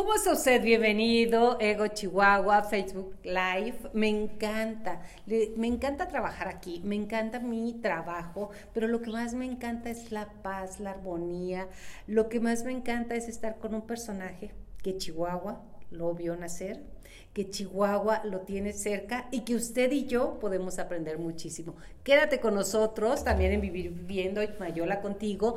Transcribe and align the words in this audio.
¿Cómo 0.00 0.14
está 0.14 0.32
usted? 0.32 0.62
Bienvenido, 0.62 1.58
Ego 1.60 1.86
Chihuahua, 1.88 2.62
Facebook 2.62 3.16
Live. 3.22 3.90
Me 3.92 4.08
encanta, 4.08 5.02
me 5.26 5.66
encanta 5.66 6.08
trabajar 6.08 6.48
aquí, 6.48 6.80
me 6.82 6.96
encanta 6.96 7.38
mi 7.38 7.74
trabajo, 7.82 8.48
pero 8.72 8.88
lo 8.88 9.02
que 9.02 9.10
más 9.10 9.34
me 9.34 9.44
encanta 9.44 9.90
es 9.90 10.10
la 10.10 10.30
paz, 10.42 10.80
la 10.80 10.92
armonía. 10.92 11.68
Lo 12.06 12.30
que 12.30 12.40
más 12.40 12.64
me 12.64 12.72
encanta 12.72 13.14
es 13.14 13.28
estar 13.28 13.58
con 13.58 13.74
un 13.74 13.82
personaje 13.82 14.52
que 14.82 14.96
Chihuahua 14.96 15.62
lo 15.90 16.14
vio 16.14 16.34
nacer, 16.34 16.82
que 17.34 17.50
Chihuahua 17.50 18.22
lo 18.24 18.40
tiene 18.40 18.72
cerca 18.72 19.28
y 19.30 19.42
que 19.42 19.54
usted 19.54 19.92
y 19.92 20.06
yo 20.06 20.38
podemos 20.38 20.78
aprender 20.78 21.18
muchísimo. 21.18 21.76
Quédate 22.04 22.40
con 22.40 22.54
nosotros 22.54 23.22
también 23.22 23.52
en 23.52 23.60
Vivir 23.60 23.90
Viviendo 23.90 24.42
y 24.42 24.48
Mayola 24.58 25.02
contigo, 25.02 25.56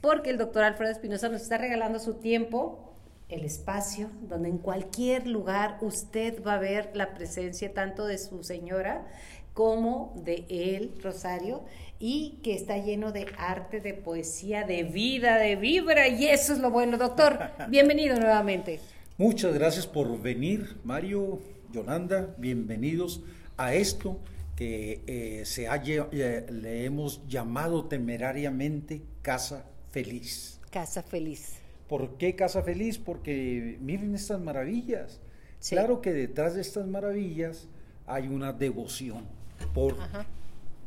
porque 0.00 0.30
el 0.30 0.38
doctor 0.38 0.62
Alfredo 0.62 0.92
Espinosa 0.92 1.28
nos 1.28 1.42
está 1.42 1.58
regalando 1.58 1.98
su 1.98 2.14
tiempo 2.14 2.88
el 3.32 3.44
espacio 3.44 4.10
donde 4.28 4.50
en 4.50 4.58
cualquier 4.58 5.26
lugar 5.26 5.78
usted 5.80 6.42
va 6.44 6.54
a 6.54 6.58
ver 6.58 6.90
la 6.94 7.14
presencia 7.14 7.72
tanto 7.72 8.06
de 8.06 8.18
su 8.18 8.44
señora 8.44 9.06
como 9.54 10.14
de 10.24 10.44
él, 10.48 10.92
Rosario, 11.02 11.64
y 11.98 12.40
que 12.42 12.54
está 12.54 12.78
lleno 12.78 13.12
de 13.12 13.26
arte, 13.36 13.80
de 13.80 13.94
poesía, 13.94 14.64
de 14.64 14.82
vida, 14.82 15.36
de 15.36 15.56
vibra, 15.56 16.08
y 16.08 16.26
eso 16.26 16.52
es 16.52 16.58
lo 16.58 16.70
bueno, 16.70 16.96
doctor. 16.96 17.38
Bienvenido 17.68 18.18
nuevamente. 18.18 18.80
Muchas 19.18 19.52
gracias 19.54 19.86
por 19.86 20.20
venir, 20.20 20.76
Mario, 20.84 21.38
Yolanda, 21.70 22.34
bienvenidos 22.38 23.22
a 23.56 23.74
esto 23.74 24.18
que 24.56 25.02
eh, 25.06 25.44
se 25.44 25.66
eh, 25.66 26.46
le 26.50 26.84
hemos 26.84 27.26
llamado 27.28 27.86
temerariamente 27.86 29.02
Casa 29.22 29.64
Feliz. 29.90 30.60
Casa 30.70 31.02
Feliz. 31.02 31.61
¿Por 31.92 32.16
qué 32.16 32.34
Casa 32.34 32.62
Feliz? 32.62 32.98
Porque 32.98 33.76
miren 33.82 34.14
estas 34.14 34.40
maravillas. 34.40 35.20
Claro 35.68 36.00
que 36.00 36.14
detrás 36.14 36.54
de 36.54 36.62
estas 36.62 36.86
maravillas 36.86 37.68
hay 38.06 38.28
una 38.28 38.54
devoción 38.54 39.26
por 39.74 39.96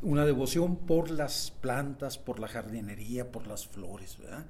una 0.02 0.26
devoción 0.26 0.74
por 0.74 1.12
las 1.12 1.52
plantas, 1.52 2.18
por 2.18 2.40
la 2.40 2.48
jardinería, 2.48 3.30
por 3.30 3.46
las 3.46 3.68
flores, 3.68 4.18
¿verdad? 4.18 4.46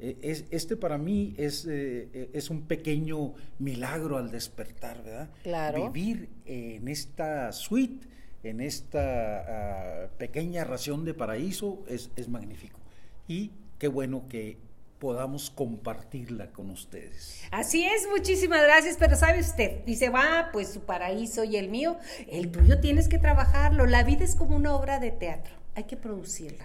E, 0.00 0.18
es, 0.20 0.46
este 0.50 0.76
para 0.76 0.98
mí 0.98 1.36
es, 1.38 1.64
eh, 1.70 2.28
es 2.32 2.50
un 2.50 2.62
pequeño 2.62 3.34
milagro 3.60 4.18
al 4.18 4.32
despertar, 4.32 5.00
¿verdad? 5.04 5.30
Claro. 5.44 5.92
Vivir 5.92 6.28
en 6.44 6.88
esta 6.88 7.52
suite, 7.52 8.04
en 8.42 8.60
esta 8.60 10.06
ah, 10.06 10.08
pequeña 10.18 10.64
ración 10.64 11.04
de 11.04 11.14
paraíso 11.14 11.84
es, 11.86 12.10
es 12.16 12.28
magnífico. 12.28 12.80
Y 13.28 13.52
qué 13.78 13.86
bueno 13.86 14.26
que 14.28 14.63
podamos 15.04 15.50
compartirla 15.50 16.46
con 16.46 16.70
ustedes. 16.70 17.42
Así 17.50 17.84
es, 17.84 18.08
muchísimas 18.10 18.62
gracias, 18.62 18.96
pero 18.98 19.16
sabe 19.16 19.40
usted, 19.40 19.84
dice, 19.84 20.08
va, 20.08 20.48
pues 20.50 20.72
su 20.72 20.80
paraíso 20.80 21.44
y 21.44 21.58
el 21.58 21.68
mío, 21.68 21.98
el 22.26 22.50
tuyo 22.50 22.80
tienes 22.80 23.06
que 23.06 23.18
trabajarlo, 23.18 23.84
la 23.84 24.02
vida 24.02 24.24
es 24.24 24.34
como 24.34 24.56
una 24.56 24.74
obra 24.74 25.00
de 25.00 25.10
teatro, 25.10 25.52
hay 25.74 25.84
que 25.84 25.98
producirla. 25.98 26.64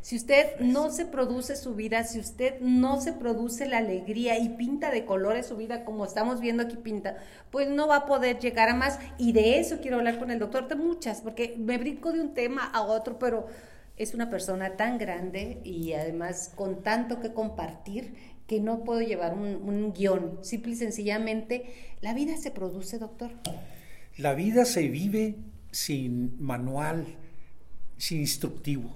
Si 0.00 0.16
usted 0.16 0.58
no 0.58 0.90
se 0.90 1.06
produce 1.06 1.54
su 1.54 1.76
vida, 1.76 2.02
si 2.02 2.18
usted 2.18 2.58
no 2.58 3.00
se 3.00 3.12
produce 3.12 3.68
la 3.68 3.78
alegría 3.78 4.40
y 4.40 4.48
pinta 4.48 4.90
de 4.90 5.04
colores 5.04 5.46
su 5.46 5.56
vida 5.56 5.84
como 5.84 6.04
estamos 6.04 6.40
viendo 6.40 6.64
aquí 6.64 6.76
pinta, 6.76 7.18
pues 7.52 7.68
no 7.68 7.86
va 7.86 7.98
a 7.98 8.06
poder 8.06 8.40
llegar 8.40 8.70
a 8.70 8.74
más. 8.74 8.98
Y 9.18 9.30
de 9.30 9.60
eso 9.60 9.78
quiero 9.80 9.98
hablar 9.98 10.18
con 10.18 10.32
el 10.32 10.40
doctor, 10.40 10.66
de 10.66 10.74
muchas, 10.74 11.20
porque 11.20 11.54
me 11.56 11.78
brinco 11.78 12.10
de 12.10 12.22
un 12.22 12.34
tema 12.34 12.64
a 12.64 12.82
otro, 12.82 13.20
pero 13.20 13.46
es 13.96 14.14
una 14.14 14.30
persona 14.30 14.76
tan 14.76 14.98
grande 14.98 15.60
y 15.64 15.92
además 15.92 16.52
con 16.54 16.82
tanto 16.82 17.20
que 17.20 17.32
compartir 17.32 18.14
que 18.46 18.60
no 18.60 18.84
puedo 18.84 19.00
llevar 19.00 19.34
un, 19.34 19.92
guion. 19.92 20.38
Simple 20.42 20.72
y 20.72 20.76
sencillamente, 20.76 21.64
la 22.00 22.12
vida 22.14 22.36
se 22.36 22.50
produce, 22.50 22.98
doctor. 22.98 23.30
La 24.18 24.34
vida 24.34 24.64
se 24.64 24.88
vive 24.88 25.36
sin 25.70 26.36
manual, 26.42 27.06
sin 27.96 28.20
instructivo. 28.20 28.94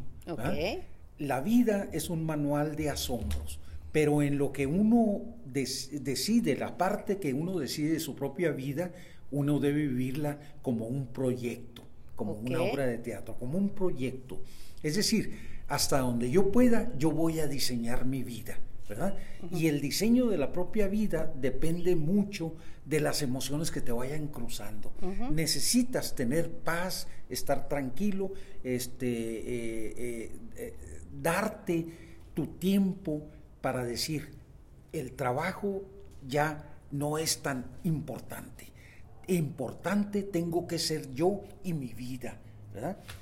La 1.19 1.41
vida 1.41 1.89
es 1.93 2.11
un 2.11 2.27
manual 2.27 2.77
de 2.77 2.91
asombros, 2.91 3.59
pero 3.93 4.21
en 4.21 4.37
lo 4.37 4.53
que 4.53 4.67
uno 4.67 5.23
decide, 5.45 6.57
la 6.57 6.77
parte 6.77 7.17
que 7.19 7.33
uno 7.33 7.59
decide 7.59 7.93
de 7.93 8.01
su 8.01 8.15
propia 8.15 8.51
vida, 8.51 8.91
uno 9.31 9.59
debe 9.59 9.87
vivirla 9.87 10.39
como 10.61 10.87
un 10.87 11.07
proyecto, 11.07 11.83
como 12.15 12.33
una 12.33 12.61
obra 12.61 12.87
de 12.87 12.99
teatro, 12.99 13.37
como 13.39 13.57
un 13.57 13.71
proyecto. 13.71 14.43
Es 14.87 14.95
decir, 14.95 15.37
hasta 15.67 15.99
donde 15.99 16.31
yo 16.31 16.53
pueda, 16.53 16.93
yo 16.97 17.11
voy 17.11 17.41
a 17.41 17.49
diseñar 17.49 18.05
mi 18.05 18.23
vida, 18.23 18.57
¿verdad? 18.89 19.17
Y 19.51 19.67
el 19.67 19.81
diseño 19.81 20.27
de 20.27 20.39
la 20.39 20.53
propia 20.53 20.87
vida 20.87 21.33
depende 21.41 21.97
mucho 21.97 22.55
de 22.85 23.01
las 23.01 23.21
emociones 23.23 23.73
que 23.73 23.81
te 23.81 23.91
vayan 23.91 24.29
cruzando. 24.29 24.93
Necesitas 25.33 26.15
tener 26.15 26.53
paz, 26.53 27.09
estar 27.29 27.69
tranquilo, 27.69 28.33
este, 28.63 29.09
eh, 29.09 29.95
eh, 29.97 30.33
eh, 30.57 30.75
darte 31.21 31.85
tu 32.33 32.47
tiempo 32.47 33.27
para 33.61 33.85
decir, 33.85 34.31
el 34.93 35.15
trabajo 35.15 35.83
ya 36.29 36.77
no 36.93 37.19
es 37.19 37.43
tan 37.43 37.67
importante. 37.83 38.71
Importante 39.27 40.23
tengo 40.23 40.69
que 40.69 40.79
ser 40.79 41.13
yo 41.13 41.43
y 41.65 41.73
mi 41.73 41.93
vida. 41.93 42.39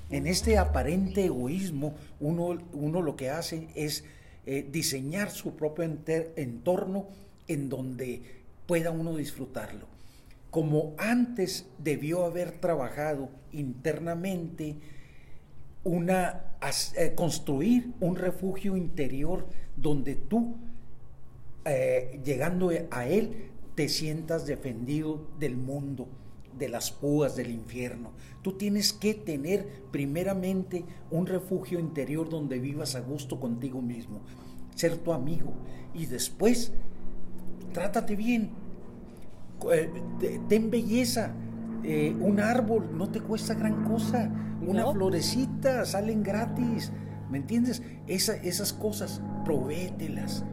En 0.09 0.27
este 0.27 0.57
aparente 0.57 1.25
egoísmo, 1.25 1.95
uno, 2.19 2.57
uno 2.73 3.01
lo 3.01 3.15
que 3.15 3.29
hace 3.29 3.67
es 3.75 4.03
eh, 4.45 4.67
diseñar 4.71 5.31
su 5.31 5.55
propio 5.55 5.83
entorno 5.83 7.07
en 7.47 7.69
donde 7.69 8.21
pueda 8.67 8.91
uno 8.91 9.15
disfrutarlo. 9.15 9.87
Como 10.51 10.93
antes 10.97 11.65
debió 11.77 12.25
haber 12.25 12.51
trabajado 12.51 13.29
internamente, 13.51 14.75
una, 15.83 16.43
eh, 16.95 17.13
construir 17.15 17.91
un 17.99 18.15
refugio 18.15 18.77
interior 18.77 19.47
donde 19.75 20.15
tú, 20.15 20.55
eh, 21.65 22.19
llegando 22.23 22.71
a 22.91 23.07
él, 23.07 23.51
te 23.75 23.89
sientas 23.89 24.45
defendido 24.45 25.27
del 25.39 25.57
mundo, 25.57 26.07
de 26.57 26.69
las 26.69 26.91
púas 26.91 27.35
del 27.35 27.51
infierno. 27.51 28.11
Tú 28.41 28.53
tienes 28.53 28.93
que 28.93 29.13
tener 29.13 29.83
primeramente 29.91 30.85
un 31.11 31.25
refugio 31.25 31.79
interior 31.79 32.29
donde 32.29 32.59
vivas 32.59 32.95
a 32.95 33.01
gusto 33.01 33.39
contigo 33.39 33.81
mismo, 33.81 34.21
ser 34.75 34.97
tu 34.97 35.13
amigo 35.13 35.53
y 35.93 36.05
después 36.05 36.71
trátate 37.73 38.15
bien, 38.15 38.51
eh, 39.71 39.89
ten 40.47 40.69
belleza. 40.69 41.33
Eh, 41.83 42.15
un 42.19 42.39
árbol 42.39 42.97
no 42.97 43.09
te 43.09 43.21
cuesta 43.21 43.53
gran 43.53 43.83
cosa, 43.83 44.31
una 44.65 44.91
florecita 44.91 45.85
salen 45.85 46.23
gratis, 46.23 46.91
¿me 47.29 47.37
entiendes? 47.37 47.83
esas 48.07 48.73
cosas, 48.73 49.21
provételas. 49.43 50.43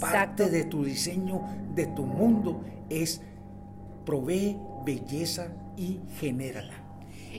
Parte 0.00 0.48
de 0.48 0.64
tu 0.64 0.84
diseño, 0.84 1.42
de 1.74 1.86
tu 1.86 2.04
mundo, 2.04 2.64
es 2.88 3.20
provee 4.04 4.56
belleza 4.84 5.48
y 5.76 6.00
genérala. 6.18 6.84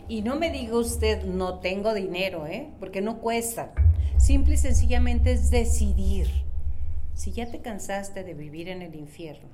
Y 0.08 0.22
no 0.22 0.36
me 0.36 0.52
diga 0.52 0.78
usted, 0.78 1.24
no 1.24 1.60
tengo 1.60 1.94
dinero, 1.94 2.48
¿eh? 2.48 2.70
porque 2.80 3.02
no 3.02 3.20
cuesta. 3.20 3.74
Simple 4.18 4.56
y 4.56 4.58
sencillamente 4.58 5.32
es 5.32 5.50
decidir. 5.50 6.28
Si 7.14 7.32
ya 7.32 7.50
te 7.50 7.62
cansaste 7.62 8.24
de 8.24 8.34
vivir 8.34 8.68
en 8.68 8.82
el 8.82 8.96
infierno, 8.96 9.50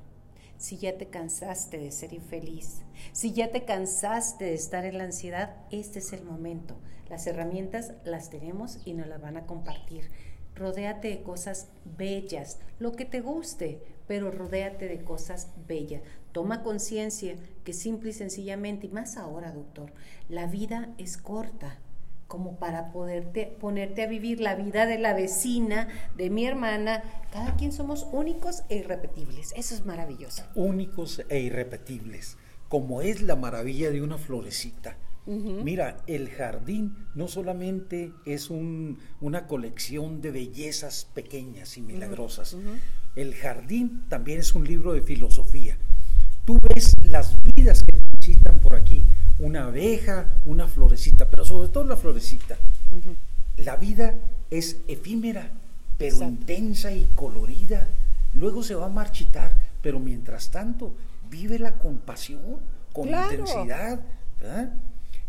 si 0.58 0.78
ya 0.78 0.98
te 0.98 1.08
cansaste 1.08 1.78
de 1.78 1.92
ser 1.92 2.14
infeliz, 2.14 2.82
si 3.14 3.34
ya 3.34 3.52
te 3.52 3.66
cansaste 3.66 4.46
de 4.46 4.54
estar 4.54 4.86
en 4.86 4.98
la 4.98 5.06
ansiedad, 5.06 5.56
este 5.72 6.00
es 6.00 6.14
el 6.14 6.24
momento. 6.24 6.76
Las 7.10 7.28
herramientas 7.28 7.94
las 8.04 8.30
tenemos 8.30 8.80
y 8.86 8.94
nos 8.94 9.08
las 9.08 9.22
van 9.22 9.38
a 9.38 9.46
compartir. 9.46 10.10
Rodéate 10.56 11.10
de 11.10 11.24
cosas 11.24 11.70
bellas, 11.98 12.60
lo 12.80 12.94
que 12.94 13.06
te 13.06 13.22
guste, 13.22 13.82
pero 14.08 14.32
rodéate 14.32 14.88
de 14.88 15.04
cosas 15.04 15.50
bellas. 15.68 16.02
Toma 16.32 16.64
conciencia 16.64 17.36
que 17.64 17.74
simple 17.74 18.12
y 18.12 18.14
sencillamente, 18.14 18.88
y 18.88 18.90
más 18.90 19.18
ahora, 19.18 19.52
doctor, 19.52 19.92
la 20.30 20.48
vida 20.48 20.90
es 20.98 21.18
corta 21.18 21.80
como 22.28 22.58
para 22.58 22.94
poderte 22.94 23.58
ponerte 23.60 24.04
a 24.04 24.08
vivir 24.08 24.40
la 24.40 24.56
vida 24.56 24.86
de 24.86 24.98
la 24.98 25.14
vecina, 25.14 25.90
de 26.16 26.30
mi 26.30 26.46
hermana. 26.46 27.04
Cada 27.34 27.56
quien 27.58 27.74
somos 27.74 28.08
únicos 28.14 28.64
e 28.70 28.78
irrepetibles. 28.78 29.54
Eso 29.58 29.76
es 29.76 29.86
maravilloso. 29.86 30.44
Únicos 30.56 31.22
e 31.28 31.40
irrepetibles, 31.40 32.38
como 32.70 33.02
es 33.02 33.22
la 33.22 33.36
maravilla 33.36 33.92
de 33.92 34.02
una 34.02 34.18
florecita 34.18 34.96
Mira, 35.26 35.98
el 36.08 36.30
jardín 36.30 36.96
no 37.14 37.28
solamente 37.28 38.12
es 38.26 38.50
una 38.50 39.48
colección 39.48 40.20
de 40.20 40.32
bellezas 40.32 41.08
pequeñas 41.14 41.78
y 41.78 41.82
milagrosas, 41.82 42.58
el 43.16 43.36
jardín 43.36 44.04
también 44.10 44.40
es 44.40 44.56
un 44.56 44.68
libro 44.68 44.94
de 44.94 45.02
filosofía. 45.02 45.78
Tú 46.46 46.60
ves 46.74 46.96
las 47.04 47.36
vidas 47.56 47.84
que 47.84 48.00
visitan 48.18 48.60
por 48.60 48.76
aquí, 48.76 49.04
una 49.40 49.66
abeja, 49.66 50.28
una 50.46 50.68
florecita, 50.68 51.30
pero 51.30 51.46
sobre 51.46 51.70
todo 51.70 51.84
la 51.84 51.98
florecita. 51.98 52.58
La 53.58 53.76
vida 53.76 54.16
es 54.50 54.78
efímera, 54.88 55.52
pero 55.98 56.18
intensa 56.24 56.92
y 56.92 57.08
colorida. 57.16 57.88
Luego 58.34 58.64
se 58.64 58.76
va 58.76 58.88
a 58.88 58.90
marchitar, 58.90 59.52
pero 59.82 60.00
mientras 60.00 60.50
tanto, 60.50 60.94
vive 61.30 61.60
la 61.60 61.74
compasión 61.74 62.60
con 62.94 63.08
intensidad, 63.08 64.00
¿verdad? 64.40 64.74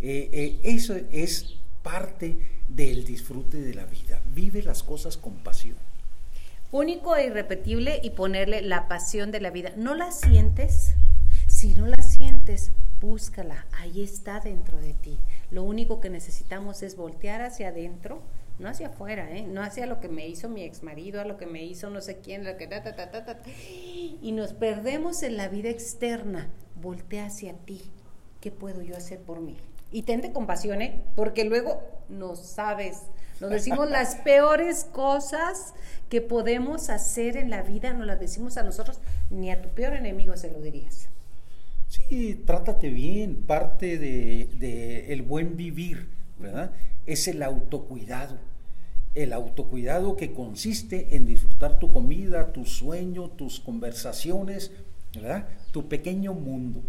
Eh, 0.00 0.30
eh, 0.32 0.60
eso 0.64 0.94
es 1.12 1.56
parte 1.82 2.36
del 2.68 3.04
disfrute 3.04 3.60
de 3.60 3.74
la 3.74 3.84
vida. 3.84 4.20
Vive 4.34 4.62
las 4.62 4.82
cosas 4.82 5.16
con 5.16 5.34
pasión. 5.34 5.76
Único 6.70 7.14
e 7.16 7.26
irrepetible 7.26 8.00
y 8.02 8.10
ponerle 8.10 8.62
la 8.62 8.88
pasión 8.88 9.30
de 9.30 9.40
la 9.40 9.50
vida. 9.50 9.72
¿No 9.76 9.94
la 9.94 10.10
sientes? 10.10 10.94
Si 11.62 11.76
no 11.76 11.86
la 11.86 12.02
sientes, 12.02 12.72
búscala. 13.00 13.66
Ahí 13.70 14.02
está 14.02 14.40
dentro 14.40 14.80
de 14.80 14.94
ti. 14.94 15.20
Lo 15.52 15.62
único 15.62 16.00
que 16.00 16.10
necesitamos 16.10 16.82
es 16.82 16.96
voltear 16.96 17.40
hacia 17.40 17.68
adentro 17.68 18.20
no 18.58 18.68
hacia 18.68 18.88
afuera, 18.88 19.30
¿eh? 19.30 19.42
no 19.46 19.62
hacia 19.62 19.86
lo 19.86 20.00
que 20.00 20.08
me 20.08 20.26
hizo 20.26 20.48
mi 20.48 20.64
ex 20.64 20.82
marido, 20.82 21.20
a 21.20 21.24
lo 21.24 21.36
que 21.36 21.46
me 21.46 21.62
hizo 21.62 21.88
no 21.88 22.00
sé 22.00 22.18
quién, 22.18 22.42
lo 22.42 22.56
que 22.56 22.66
ta, 22.66 22.82
ta, 22.82 22.96
ta, 22.96 23.24
ta, 23.24 23.38
y 23.46 24.32
nos 24.32 24.54
perdemos 24.54 25.22
en 25.22 25.36
la 25.36 25.46
vida 25.46 25.68
externa. 25.68 26.50
Voltea 26.80 27.26
hacia 27.26 27.52
ti. 27.52 27.80
¿Qué 28.40 28.50
puedo 28.50 28.82
yo 28.82 28.96
hacer 28.96 29.20
por 29.20 29.40
mí? 29.40 29.56
Y 29.92 30.02
tente 30.02 30.32
compasión, 30.32 30.82
¿eh? 30.82 31.00
porque 31.14 31.44
luego 31.44 31.80
no 32.08 32.34
sabes. 32.34 33.02
Nos 33.40 33.50
decimos 33.50 33.88
las 33.88 34.16
peores 34.24 34.82
cosas 34.82 35.74
que 36.08 36.20
podemos 36.20 36.90
hacer 36.90 37.36
en 37.36 37.50
la 37.50 37.62
vida, 37.62 37.92
no 37.92 38.04
las 38.04 38.18
decimos 38.18 38.56
a 38.56 38.64
nosotros, 38.64 38.98
ni 39.30 39.52
a 39.52 39.62
tu 39.62 39.68
peor 39.68 39.92
enemigo 39.94 40.36
se 40.36 40.50
lo 40.50 40.60
dirías. 40.60 41.08
Sí, 41.92 42.42
trátate 42.46 42.88
bien, 42.88 43.42
parte 43.46 43.98
de, 43.98 44.48
de 44.58 45.12
el 45.12 45.22
buen 45.22 45.56
vivir, 45.56 46.08
¿verdad? 46.38 46.72
Es 47.06 47.28
el 47.28 47.42
autocuidado 47.42 48.38
el 49.14 49.32
autocuidado 49.32 50.16
que 50.16 50.32
consiste 50.32 51.14
en 51.16 51.26
disfrutar 51.26 51.78
tu 51.78 51.92
comida, 51.92 52.52
tu 52.52 52.64
sueño, 52.64 53.28
tus 53.28 53.60
conversaciones, 53.60 54.72
¿verdad? 55.14 55.48
tu 55.70 55.88
pequeño 55.88 56.34
mundo. 56.34 56.82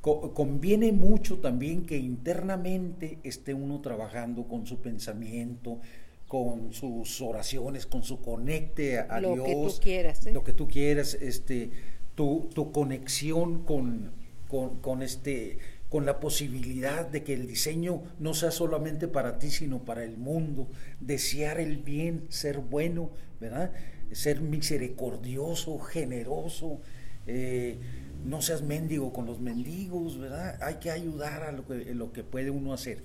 conviene 0.00 0.92
mucho 0.92 1.38
también 1.38 1.86
que 1.86 1.96
internamente 1.98 3.18
esté 3.24 3.52
uno 3.52 3.80
trabajando 3.80 4.46
con 4.46 4.66
su 4.66 4.78
pensamiento, 4.78 5.80
con 6.28 6.72
sus 6.72 7.20
oraciones, 7.20 7.86
con 7.86 8.04
su 8.04 8.20
conecte 8.20 8.98
a, 8.98 9.20
lo 9.20 9.34
Dios. 9.34 9.46
Que 9.46 9.54
tú 9.54 9.82
quieras, 9.82 10.26
Lo 10.26 10.44
que 10.44 10.52
tú 10.52 10.68
quieras, 10.68 11.14
este, 11.14 11.70
tu, 12.18 12.72
conexión 12.72 13.64
con, 13.64 14.10
con, 14.48 14.80
con 14.80 15.02
este 15.02 15.58
con 15.88 16.04
la 16.04 16.20
posibilidad 16.20 17.06
de 17.06 17.22
que 17.24 17.32
el 17.32 17.46
diseño 17.46 18.02
no 18.18 18.34
sea 18.34 18.50
solamente 18.50 19.08
para 19.08 19.38
ti, 19.38 19.50
sino 19.50 19.86
para 19.86 20.04
el 20.04 20.18
mundo, 20.18 20.68
desear 21.00 21.60
el 21.60 21.78
bien, 21.78 22.26
ser 22.28 22.58
bueno, 22.58 23.10
¿verdad? 23.40 23.72
Ser 24.12 24.42
misericordioso, 24.42 25.78
generoso, 25.78 26.80
eh, 27.26 27.78
no 28.26 28.42
seas 28.42 28.60
mendigo 28.60 29.14
con 29.14 29.24
los 29.24 29.40
mendigos, 29.40 30.18
¿verdad? 30.18 30.62
Hay 30.62 30.74
que 30.74 30.90
ayudar 30.90 31.44
a 31.44 31.52
lo 31.52 31.66
que, 31.66 31.94
lo 31.94 32.12
que 32.12 32.22
puede 32.22 32.50
uno 32.50 32.74
hacer. 32.74 33.02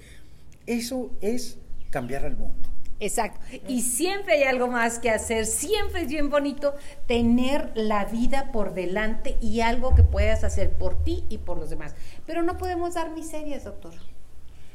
Eso 0.65 1.15
es 1.21 1.59
cambiar 1.89 2.25
al 2.25 2.35
mundo. 2.35 2.72
Exacto. 2.99 3.39
Y 3.67 3.81
siempre 3.81 4.33
hay 4.33 4.43
algo 4.43 4.67
más 4.67 4.99
que 4.99 5.09
hacer, 5.09 5.45
siempre 5.45 6.03
es 6.03 6.07
bien 6.07 6.29
bonito 6.29 6.73
tener 7.07 7.71
la 7.75 8.05
vida 8.05 8.51
por 8.51 8.73
delante 8.73 9.37
y 9.41 9.61
algo 9.61 9.95
que 9.95 10.03
puedas 10.03 10.43
hacer 10.43 10.71
por 10.71 11.03
ti 11.03 11.25
y 11.29 11.39
por 11.39 11.57
los 11.57 11.69
demás. 11.69 11.95
Pero 12.25 12.43
no 12.43 12.57
podemos 12.57 12.93
dar 12.93 13.11
miserias, 13.11 13.63
doctor. 13.65 13.93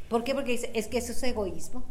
¿Por 0.09 0.25
qué? 0.25 0.35
Porque 0.35 0.70
es 0.75 0.88
que 0.88 0.99
eso 0.99 1.12
es 1.12 1.23
egoísmo 1.23 1.85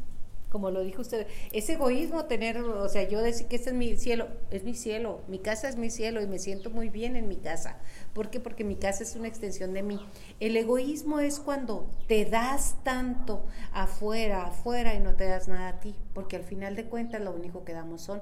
como 0.49 0.71
lo 0.71 0.81
dijo 0.81 1.01
usted, 1.01 1.27
es 1.51 1.69
egoísmo 1.69 2.25
tener, 2.25 2.59
o 2.59 2.87
sea, 2.87 3.07
yo 3.07 3.21
decir 3.21 3.47
que 3.47 3.57
este 3.57 3.71
es 3.71 3.75
mi 3.75 3.95
cielo, 3.97 4.27
es 4.49 4.63
mi 4.63 4.73
cielo, 4.73 5.21
mi 5.27 5.39
casa 5.39 5.67
es 5.67 5.75
mi 5.75 5.89
cielo 5.89 6.21
y 6.21 6.27
me 6.27 6.39
siento 6.39 6.69
muy 6.69 6.89
bien 6.89 7.15
en 7.15 7.27
mi 7.27 7.35
casa. 7.35 7.77
¿Por 8.13 8.29
qué? 8.29 8.39
Porque 8.39 8.63
mi 8.63 8.75
casa 8.75 9.03
es 9.03 9.15
una 9.15 9.27
extensión 9.27 9.73
de 9.73 9.83
mí. 9.83 9.99
El 10.39 10.55
egoísmo 10.55 11.19
es 11.19 11.39
cuando 11.39 11.89
te 12.07 12.25
das 12.25 12.77
tanto 12.83 13.45
afuera, 13.73 14.47
afuera 14.47 14.95
y 14.95 14.99
no 14.99 15.15
te 15.15 15.25
das 15.25 15.47
nada 15.47 15.69
a 15.69 15.79
ti, 15.81 15.95
porque 16.13 16.37
al 16.37 16.43
final 16.43 16.75
de 16.75 16.85
cuentas 16.85 17.21
lo 17.21 17.31
único 17.31 17.65
que 17.65 17.73
damos 17.73 18.01
son 18.01 18.21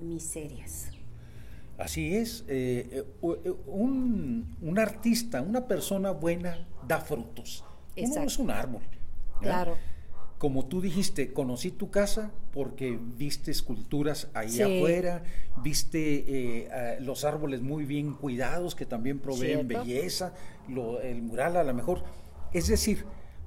miserias. 0.00 0.90
Así 1.76 2.16
es, 2.16 2.44
eh, 2.48 2.88
eh, 2.90 3.04
eh, 3.44 3.54
un, 3.66 4.56
un, 4.62 4.78
artista, 4.78 5.42
una 5.42 5.68
persona 5.68 6.10
buena 6.10 6.66
da 6.86 7.00
frutos. 7.00 7.64
Uno 7.96 8.22
es 8.22 8.38
un 8.38 8.50
árbol. 8.50 8.82
Claro 9.40 9.76
como 10.38 10.66
tú 10.66 10.80
dijiste, 10.80 11.32
conocí 11.32 11.70
tu 11.70 11.90
casa 11.90 12.30
porque 12.52 12.98
viste 13.18 13.50
esculturas 13.50 14.28
ahí 14.34 14.62
afuera, 14.62 15.22
viste 15.62 16.24
eh, 16.28 16.98
los 17.00 17.24
árboles 17.24 17.60
muy 17.60 17.84
bien 17.84 18.14
cuidados 18.14 18.74
que 18.74 18.86
también 18.86 19.18
proveen 19.18 19.66
belleza, 19.66 20.32
el 21.02 21.22
mural 21.22 21.56
a 21.56 21.64
lo 21.64 21.74
mejor. 21.74 22.04
Es 22.52 22.68
decir, 22.68 23.04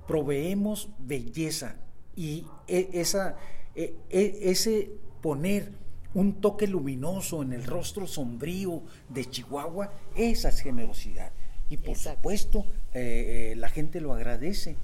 proveemos 0.08 0.90
belleza 1.00 1.78
y 2.16 2.46
e, 2.68 2.90
esa, 2.94 3.38
e, 3.76 3.96
e, 4.10 4.40
ese 4.52 4.92
poner 5.22 5.72
un 6.14 6.42
toque 6.42 6.68
luminoso 6.68 7.42
en 7.42 7.54
el 7.54 7.64
rostro 7.64 8.08
sombrío 8.08 8.84
de 9.10 9.30
Chihuahua, 9.30 9.92
esa 10.16 10.50
es 10.50 10.60
generosidad. 10.60 11.32
Y 11.70 11.78
por 11.78 11.96
supuesto, 11.96 12.66
eh, 12.94 13.54
eh, 13.54 13.56
la 13.56 13.70
gente 13.70 14.02
lo 14.02 14.14
agradece. 14.14 14.76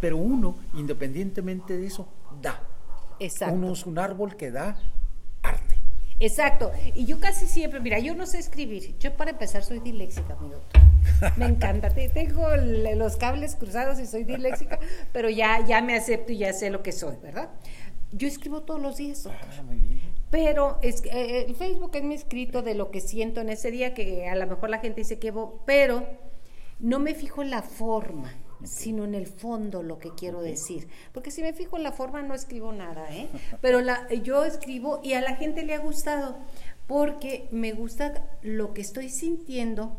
Pero 0.00 0.16
uno, 0.16 0.56
independientemente 0.74 1.76
de 1.76 1.86
eso, 1.86 2.08
da. 2.40 2.62
Exacto. 3.18 3.54
Uno 3.54 3.72
es 3.72 3.84
un 3.86 3.98
árbol 3.98 4.36
que 4.36 4.50
da 4.50 4.78
arte. 5.42 5.76
Exacto. 6.18 6.70
Y 6.94 7.06
yo 7.06 7.18
casi 7.18 7.46
siempre, 7.46 7.80
mira, 7.80 7.98
yo 7.98 8.14
no 8.14 8.26
sé 8.26 8.38
escribir. 8.38 8.96
Yo 8.98 9.14
para 9.16 9.30
empezar 9.30 9.62
soy 9.62 9.80
disléxica, 9.80 10.36
mi 10.40 10.50
doctor. 10.50 10.82
Me 11.36 11.46
encanta. 11.46 11.88
Tengo 11.90 12.46
los 12.56 13.16
cables 13.16 13.56
cruzados 13.56 13.98
y 13.98 14.06
soy 14.06 14.24
disléxica, 14.24 14.78
pero 15.12 15.30
ya, 15.30 15.64
ya 15.66 15.82
me 15.82 15.96
acepto 15.96 16.32
y 16.32 16.38
ya 16.38 16.52
sé 16.52 16.70
lo 16.70 16.82
que 16.82 16.92
soy, 16.92 17.16
¿verdad? 17.22 17.50
Yo 18.12 18.28
escribo 18.28 18.62
todos 18.62 18.80
los 18.80 18.96
días. 18.96 19.26
Ah, 19.26 19.62
muy 19.62 19.76
bien. 19.76 20.00
Pero 20.30 20.78
es, 20.82 21.02
eh, 21.06 21.46
el 21.48 21.54
Facebook 21.54 21.90
es 21.94 22.02
mi 22.02 22.14
escrito 22.14 22.62
de 22.62 22.74
lo 22.74 22.90
que 22.90 23.00
siento 23.00 23.40
en 23.40 23.48
ese 23.48 23.70
día, 23.70 23.94
que 23.94 24.28
a 24.28 24.36
lo 24.36 24.46
mejor 24.46 24.70
la 24.70 24.78
gente 24.78 25.00
dice 25.00 25.18
que, 25.18 25.32
pero 25.64 26.06
no 26.78 26.98
me 26.98 27.14
fijo 27.14 27.42
en 27.42 27.50
la 27.50 27.62
forma 27.62 28.32
sino 28.64 29.04
en 29.04 29.14
el 29.14 29.26
fondo 29.26 29.82
lo 29.82 29.98
que 29.98 30.14
quiero 30.14 30.42
decir. 30.42 30.88
Porque 31.12 31.30
si 31.30 31.42
me 31.42 31.52
fijo 31.52 31.76
en 31.76 31.82
la 31.82 31.92
forma 31.92 32.22
no 32.22 32.34
escribo 32.34 32.72
nada, 32.72 33.06
¿eh? 33.14 33.28
Pero 33.60 33.80
la, 33.80 34.08
yo 34.14 34.44
escribo 34.44 35.00
y 35.02 35.14
a 35.14 35.20
la 35.20 35.36
gente 35.36 35.64
le 35.64 35.74
ha 35.74 35.78
gustado 35.78 36.36
porque 36.86 37.48
me 37.52 37.72
gusta 37.72 38.24
lo 38.42 38.74
que 38.74 38.80
estoy 38.80 39.08
sintiendo 39.10 39.96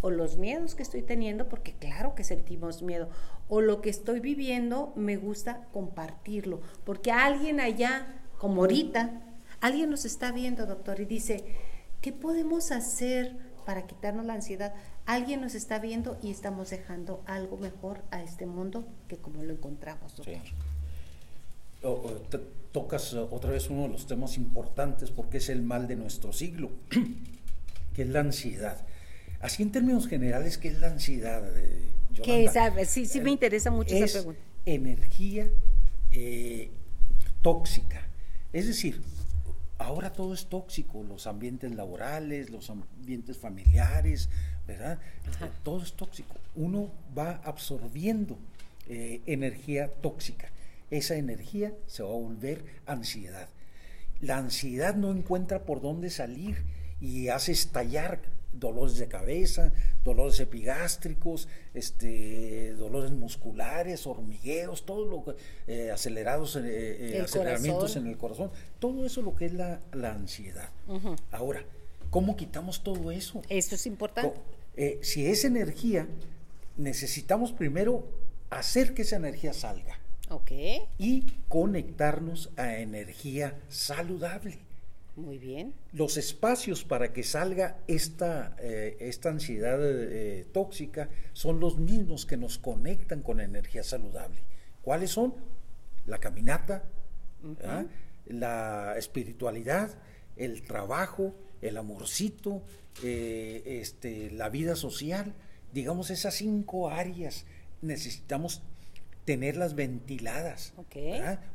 o 0.00 0.10
los 0.10 0.36
miedos 0.36 0.74
que 0.74 0.82
estoy 0.82 1.02
teniendo, 1.02 1.48
porque 1.48 1.74
claro 1.74 2.14
que 2.14 2.24
sentimos 2.24 2.82
miedo, 2.82 3.10
o 3.48 3.60
lo 3.60 3.82
que 3.82 3.90
estoy 3.90 4.20
viviendo, 4.20 4.92
me 4.96 5.16
gusta 5.16 5.66
compartirlo, 5.72 6.62
porque 6.84 7.12
alguien 7.12 7.60
allá, 7.60 8.06
como 8.38 8.62
ahorita, 8.62 9.20
alguien 9.60 9.90
nos 9.90 10.04
está 10.04 10.32
viendo, 10.32 10.66
doctor, 10.66 11.00
y 11.00 11.04
dice, 11.04 11.44
¿qué 12.00 12.12
podemos 12.12 12.72
hacer 12.72 13.36
para 13.66 13.86
quitarnos 13.86 14.24
la 14.24 14.34
ansiedad? 14.34 14.74
Alguien 15.06 15.40
nos 15.40 15.54
está 15.54 15.78
viendo 15.78 16.18
y 16.22 16.30
estamos 16.30 16.70
dejando 16.70 17.22
algo 17.26 17.56
mejor 17.56 18.02
a 18.10 18.22
este 18.22 18.46
mundo 18.46 18.86
que 19.08 19.16
como 19.16 19.42
lo 19.42 19.52
encontramos. 19.52 20.14
tocas 22.72 23.14
otra 23.14 23.50
vez 23.50 23.68
uno 23.70 23.82
de 23.82 23.88
los 23.88 24.06
temas 24.06 24.36
importantes 24.36 25.10
porque 25.10 25.38
es 25.38 25.48
el 25.48 25.62
mal 25.62 25.88
de 25.88 25.96
nuestro 25.96 26.32
siglo, 26.32 26.70
que 27.94 28.02
es 28.02 28.08
la 28.08 28.20
ansiedad. 28.20 28.86
Así 29.40 29.62
en 29.62 29.72
términos 29.72 30.06
generales, 30.06 30.58
¿qué 30.58 30.68
es 30.68 30.78
la 30.78 30.88
ansiedad? 30.88 31.42
Eh, 31.56 31.88
¿Qué? 32.22 32.50
Sí, 32.86 33.06
sí 33.06 33.20
me 33.20 33.30
interesa 33.30 33.70
mucho 33.70 33.94
esa 33.94 34.18
pregunta. 34.18 34.40
Energía 34.66 35.48
eh, 36.10 36.70
tóxica. 37.40 38.06
Es 38.52 38.66
decir, 38.66 39.00
ahora 39.90 40.12
todo 40.12 40.34
es 40.34 40.46
tóxico, 40.46 41.02
los 41.02 41.26
ambientes 41.26 41.74
laborales, 41.74 42.48
los 42.50 42.70
ambientes 42.70 43.36
familiares, 43.36 44.28
¿verdad? 44.66 45.00
Todo 45.64 45.82
es 45.82 45.94
tóxico. 45.94 46.36
Uno 46.54 46.92
va 47.16 47.40
absorbiendo 47.44 48.38
eh, 48.88 49.20
energía 49.26 49.88
tóxica. 49.88 50.48
Esa 50.90 51.16
energía 51.16 51.74
se 51.86 52.04
va 52.04 52.10
a 52.10 52.12
volver 52.12 52.64
ansiedad. 52.86 53.48
La 54.20 54.36
ansiedad 54.38 54.94
no 54.94 55.10
encuentra 55.10 55.64
por 55.64 55.80
dónde 55.80 56.10
salir 56.10 56.62
y 57.00 57.28
hace 57.28 57.50
estallar 57.50 58.20
dolores 58.52 58.96
de 58.96 59.08
cabeza, 59.08 59.72
dolores 60.04 60.40
epigástricos, 60.40 61.48
este, 61.74 62.74
dolores 62.74 63.12
musculares, 63.12 64.06
hormigueos, 64.06 64.84
todo 64.84 65.06
lo 65.06 65.36
eh, 65.66 65.90
acelerados, 65.90 66.58
eh, 66.60 67.20
aceleramientos 67.22 67.96
en 67.96 68.06
el 68.06 68.16
corazón, 68.16 68.50
todo 68.78 69.06
eso 69.06 69.22
lo 69.22 69.34
que 69.34 69.46
es 69.46 69.52
la, 69.52 69.80
ansiedad. 69.92 70.70
Ahora, 71.30 71.64
¿cómo 72.10 72.36
quitamos 72.36 72.82
todo 72.82 73.10
eso? 73.10 73.42
Eso 73.48 73.74
es 73.74 73.86
importante. 73.86 74.38
Eh, 74.76 74.98
si 75.02 75.26
es 75.26 75.44
energía, 75.44 76.06
necesitamos 76.76 77.52
primero 77.52 78.04
hacer 78.50 78.94
que 78.94 79.02
esa 79.02 79.16
energía 79.16 79.52
salga. 79.52 79.98
Ok. 80.30 80.52
Y 80.98 81.26
conectarnos 81.48 82.50
a 82.56 82.76
energía 82.78 83.58
saludable. 83.68 84.58
Muy 85.20 85.38
bien. 85.38 85.74
Los 85.92 86.16
espacios 86.16 86.84
para 86.84 87.12
que 87.12 87.22
salga 87.22 87.78
esta, 87.86 88.56
eh, 88.58 88.96
esta 89.00 89.28
ansiedad 89.28 89.78
eh, 89.82 90.46
tóxica 90.52 91.10
son 91.32 91.60
los 91.60 91.78
mismos 91.78 92.24
que 92.26 92.36
nos 92.36 92.58
conectan 92.58 93.22
con 93.22 93.40
energía 93.40 93.82
saludable. 93.82 94.40
¿Cuáles 94.82 95.10
son? 95.10 95.34
La 96.06 96.18
caminata, 96.18 96.84
la 98.26 98.94
espiritualidad, 98.96 99.90
el 100.36 100.62
trabajo, 100.62 101.34
el 101.60 101.76
amorcito, 101.76 102.62
eh, 103.02 103.62
este, 103.66 104.30
la 104.30 104.48
vida 104.48 104.74
social. 104.74 105.34
Digamos, 105.72 106.10
esas 106.10 106.34
cinco 106.34 106.88
áreas 106.88 107.44
necesitamos 107.82 108.62
tenerlas 109.26 109.74
ventiladas. 109.74 110.72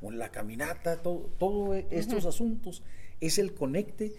O 0.02 0.12
la 0.12 0.30
caminata, 0.30 1.02
todos 1.02 1.36
todo 1.40 1.74
estos 1.74 2.26
asuntos 2.26 2.84
es 3.26 3.38
el 3.38 3.54
conecte 3.54 4.14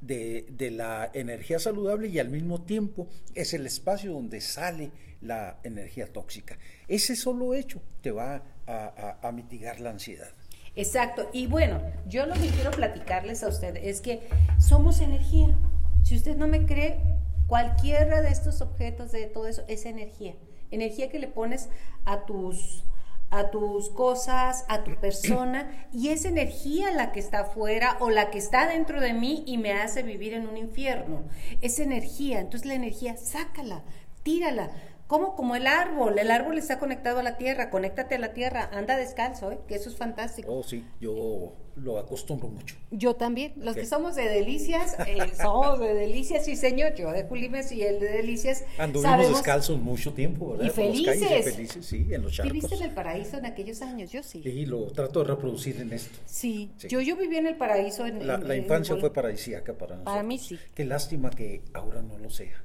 de, 0.00 0.70
la 0.72 1.10
energía 1.14 1.58
saludable 1.58 2.08
y 2.08 2.18
al 2.18 2.28
mismo 2.28 2.62
tiempo 2.62 3.08
es 3.34 3.54
el 3.54 3.66
espacio 3.66 4.12
donde 4.12 4.40
sale 4.40 4.90
la 5.20 5.60
energía 5.62 6.12
tóxica. 6.12 6.58
Ese 6.88 7.14
solo 7.14 7.54
hecho 7.54 7.80
te 8.00 8.10
va 8.10 8.42
a, 8.66 9.32
mitigar 9.32 9.80
la 9.80 9.90
ansiedad. 9.90 10.30
Exacto. 10.74 11.28
Y 11.32 11.46
bueno, 11.46 11.80
yo 12.08 12.26
lo 12.26 12.34
que 12.34 12.48
quiero 12.48 12.70
platicarles 12.70 13.42
a 13.42 13.48
usted 13.48 13.76
es 13.76 14.00
que 14.00 14.20
somos 14.58 15.00
energía. 15.00 15.56
Si 16.02 16.16
usted 16.16 16.36
no 16.36 16.48
me 16.48 16.66
cree, 16.66 16.98
cualquiera 17.46 18.22
de 18.22 18.30
estos 18.30 18.60
objetos, 18.60 19.12
de 19.12 19.26
todo 19.26 19.46
eso, 19.46 19.62
es 19.68 19.84
energía. 19.86 20.34
Energía 20.70 21.10
que 21.10 21.18
le 21.18 21.28
pones 21.28 21.68
a 22.04 22.24
tus 22.24 22.84
a 23.32 23.50
tus 23.50 23.88
cosas, 23.88 24.64
a 24.68 24.84
tu 24.84 24.94
persona, 24.96 25.86
y 25.92 26.10
es 26.10 26.24
energía 26.26 26.92
la 26.92 27.12
que 27.12 27.18
está 27.18 27.40
afuera 27.40 27.96
o 28.00 28.10
la 28.10 28.30
que 28.30 28.38
está 28.38 28.68
dentro 28.68 29.00
de 29.00 29.14
mí 29.14 29.42
y 29.46 29.58
me 29.58 29.72
hace 29.72 30.02
vivir 30.02 30.34
en 30.34 30.46
un 30.46 30.56
infierno. 30.58 31.22
Es 31.62 31.78
energía, 31.78 32.40
entonces 32.40 32.66
la 32.66 32.74
energía, 32.74 33.16
sácala, 33.16 33.82
tírala. 34.22 34.70
Como 35.12 35.36
como 35.36 35.56
el 35.56 35.66
árbol, 35.66 36.18
el 36.18 36.30
árbol 36.30 36.56
está 36.56 36.78
conectado 36.78 37.18
a 37.18 37.22
la 37.22 37.36
tierra, 37.36 37.68
conéctate 37.68 38.14
a 38.14 38.18
la 38.18 38.32
tierra, 38.32 38.70
anda 38.72 38.96
descalzo, 38.96 39.52
¿eh? 39.52 39.58
que 39.68 39.74
eso 39.74 39.90
es 39.90 39.96
fantástico. 39.96 40.50
Oh, 40.50 40.62
sí, 40.62 40.86
yo 41.02 41.52
lo 41.76 41.98
acostumbro 41.98 42.48
mucho. 42.48 42.76
Yo 42.90 43.14
también, 43.14 43.52
los 43.56 43.76
que 43.76 43.84
somos 43.84 44.14
de 44.14 44.30
Delicias, 44.30 44.96
eh, 45.06 45.18
somos 45.36 45.80
de 45.80 45.92
Delicias, 45.92 46.46
sí 46.46 46.56
señor, 46.56 46.94
yo 46.94 47.12
de 47.12 47.24
Julimes 47.24 47.72
y 47.72 47.82
el 47.82 48.00
de 48.00 48.08
Delicias. 48.08 48.64
Anduvimos 48.78 49.28
descalzos 49.28 49.78
mucho 49.78 50.14
tiempo, 50.14 50.52
¿verdad? 50.52 50.64
Y 50.64 50.70
felices. 50.70 51.44
felices, 51.44 51.84
sí, 51.84 52.06
en 52.10 52.22
los 52.22 52.32
charcos. 52.32 52.50
¿Viviste 52.54 52.76
en 52.76 52.82
el 52.82 52.94
paraíso 52.94 53.36
en 53.36 53.44
aquellos 53.44 53.82
años? 53.82 54.10
Yo 54.12 54.22
sí. 54.22 54.40
Y 54.42 54.64
lo 54.64 54.86
trato 54.92 55.18
de 55.18 55.26
reproducir 55.26 55.78
en 55.78 55.92
esto. 55.92 56.18
Sí, 56.24 56.70
Yo, 56.88 57.02
yo 57.02 57.16
viví 57.16 57.36
en 57.36 57.48
el 57.48 57.56
paraíso. 57.56 58.06
En, 58.06 58.26
la, 58.26 58.38
la 58.38 58.56
infancia 58.56 58.96
fue 58.96 59.12
paradisíaca 59.12 59.74
para 59.74 59.96
nosotros. 59.96 60.10
Para 60.10 60.22
mí 60.22 60.38
sí. 60.38 60.58
Qué 60.74 60.86
lástima 60.86 61.28
que 61.28 61.60
ahora 61.74 62.00
no 62.00 62.16
lo 62.16 62.30
sea. 62.30 62.64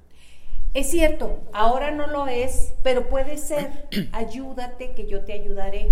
Es 0.77 0.91
cierto, 0.91 1.39
ahora 1.53 1.89
no 1.89 2.05
lo 2.05 2.27
es, 2.27 2.73
pero 2.83 3.09
puede 3.09 3.37
ser. 3.37 3.87
Ayúdate 4.11 4.93
que 4.93 5.07
yo 5.07 5.25
te 5.25 5.33
ayudaré. 5.33 5.91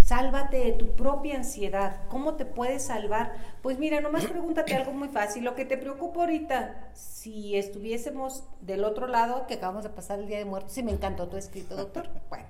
Sálvate 0.00 0.58
de 0.58 0.72
tu 0.74 0.94
propia 0.94 1.34
ansiedad. 1.34 2.02
¿Cómo 2.08 2.34
te 2.36 2.44
puedes 2.44 2.84
salvar? 2.84 3.34
Pues 3.62 3.80
mira, 3.80 4.00
nomás 4.00 4.26
pregúntate 4.26 4.76
algo 4.76 4.92
muy 4.92 5.08
fácil. 5.08 5.42
Lo 5.42 5.56
que 5.56 5.64
te 5.64 5.76
preocupa 5.76 6.20
ahorita, 6.20 6.92
si 6.94 7.56
estuviésemos 7.56 8.44
del 8.60 8.84
otro 8.84 9.08
lado, 9.08 9.48
que 9.48 9.54
acabamos 9.54 9.82
de 9.82 9.90
pasar 9.90 10.20
el 10.20 10.28
Día 10.28 10.38
de 10.38 10.44
Muertos, 10.44 10.70
si 10.70 10.84
me 10.84 10.92
encantó 10.92 11.26
tu 11.26 11.36
escrito, 11.36 11.74
doctor. 11.74 12.08
Bueno, 12.28 12.46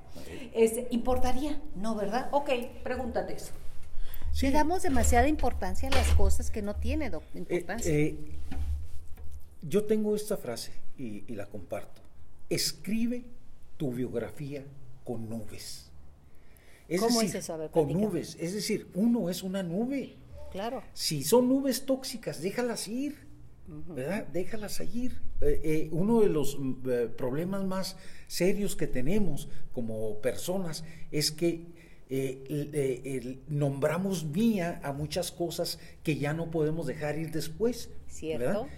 este, 0.52 0.88
¿importaría? 0.90 1.58
No, 1.74 1.94
¿verdad? 1.94 2.28
Ok, 2.32 2.50
pregúntate 2.82 3.32
eso. 3.32 3.52
Le 4.42 4.50
damos 4.50 4.82
demasiada 4.82 5.26
importancia 5.26 5.88
a 5.88 5.92
las 5.92 6.08
cosas 6.16 6.50
que 6.50 6.60
no 6.60 6.74
importancia. 7.34 7.90
Eh, 7.90 8.08
eh, 8.08 8.58
yo 9.62 9.84
tengo 9.84 10.14
esta 10.16 10.36
frase 10.36 10.72
y, 10.98 11.22
la 11.34 11.46
comparto. 11.46 12.02
Escribe 12.50 13.24
tu 13.76 13.92
biografía 13.92 14.64
con 15.04 15.28
nubes. 15.28 15.90
¿Cómo 16.98 17.22
es 17.22 17.34
eso? 17.34 17.70
con 17.70 17.92
nubes. 17.92 18.36
Es 18.38 18.52
decir, 18.52 18.88
uno 18.94 19.30
es 19.30 19.42
una 19.42 19.62
nube. 19.62 20.16
Claro. 20.50 20.82
Si 20.92 21.22
son 21.24 21.48
nubes 21.48 21.86
tóxicas, 21.86 22.42
déjalas 22.42 22.88
ir. 22.88 23.32
¿verdad? 23.66 24.26
Déjalas 24.26 24.80
ir. 24.80 25.20
Eh, 25.40 25.60
eh, 25.64 25.88
uno 25.92 26.20
de 26.20 26.28
los 26.28 26.58
mm, 26.58 26.72
eh, 26.90 27.08
problemas 27.16 27.64
más 27.64 27.96
serios 28.26 28.76
que 28.76 28.86
tenemos 28.86 29.48
como 29.72 30.20
personas 30.20 30.84
es 31.10 31.32
que 31.32 31.72
nombramos 33.48 34.26
mía 34.26 34.80
a 34.84 34.92
muchas 34.92 35.32
cosas 35.32 35.78
que 36.02 36.18
ya 36.18 36.34
no 36.34 36.50
podemos 36.50 36.86
dejar 36.86 37.18
ir 37.18 37.30
después. 37.30 37.88
¿Cierto? 38.06 38.68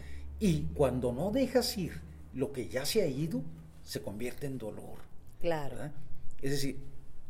Y 0.45 0.67
cuando 0.75 1.11
no 1.11 1.31
dejas 1.31 1.79
ir 1.79 2.03
lo 2.35 2.53
que 2.53 2.69
ya 2.69 2.85
se 2.85 3.01
ha 3.01 3.07
ido, 3.07 3.41
se 3.83 4.03
convierte 4.03 4.47
en 4.47 4.59
dolor. 4.59 4.99
Claro. 5.41 5.91
Es 6.43 6.51
decir, 6.51 6.77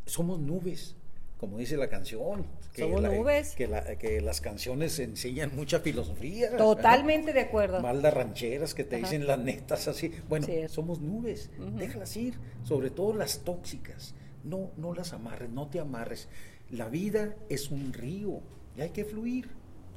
somos 0.04 0.40
nubes, 0.40 0.96
como 1.38 1.58
dice 1.58 1.76
la 1.76 1.88
canción. 1.88 2.44
Que 2.72 2.82
somos 2.82 3.02
nubes. 3.02 3.54
Que, 3.54 3.68
que, 4.00 4.20
las 4.20 4.40
canciones 4.40 4.98
enseñan 4.98 5.54
mucha 5.54 5.78
filosofía. 5.78 6.56
Totalmente 6.56 7.32
de 7.32 7.42
acuerdo. 7.42 7.80
Maldas 7.80 8.12
rancheras 8.12 8.74
que 8.74 8.82
te 8.82 8.96
dicen 8.96 9.28
las 9.28 9.38
netas 9.38 9.86
así. 9.86 10.10
Bueno, 10.28 10.48
somos 10.68 11.00
nubes, 11.00 11.50
déjalas 11.78 12.16
ir, 12.16 12.34
sobre 12.64 12.90
todo 12.90 13.14
las 13.14 13.44
tóxicas. 13.44 14.16
No, 14.42 14.72
no 14.76 14.92
las 14.92 15.12
amarres, 15.12 15.50
no 15.50 15.68
te 15.68 15.78
amarres. 15.78 16.26
La 16.68 16.88
vida 16.88 17.36
es 17.48 17.70
un 17.70 17.92
río 17.92 18.40
y 18.76 18.80
hay 18.80 18.90
que 18.90 19.04
fluir 19.04 19.48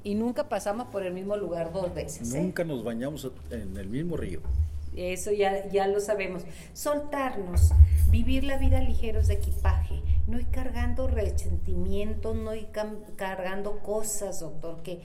y 0.07 0.15
nunca 0.15 0.47
pasamos 0.47 0.87
por 0.87 1.03
el 1.03 1.13
mismo 1.13 1.35
lugar 1.35 1.73
dos 1.73 1.93
veces. 1.93 2.33
¿eh? 2.33 2.41
Nunca 2.41 2.63
nos 2.63 2.81
bañamos 2.81 3.29
en 3.51 3.75
el 3.75 3.89
mismo 3.89 4.15
río. 4.15 4.39
Eso 4.95 5.33
ya, 5.33 5.67
ya 5.67 5.85
lo 5.85 5.99
sabemos. 5.99 6.43
Soltarnos, 6.71 7.73
vivir 8.09 8.45
la 8.45 8.57
vida 8.57 8.79
ligeros 8.79 9.27
de 9.27 9.33
equipaje, 9.33 10.01
no 10.25 10.39
ir 10.39 10.47
cargando 10.47 11.07
resentimientos, 11.07 12.37
no 12.37 12.55
ir 12.55 12.69
cargando 13.17 13.79
cosas, 13.79 14.39
doctor, 14.39 14.81
que 14.81 15.01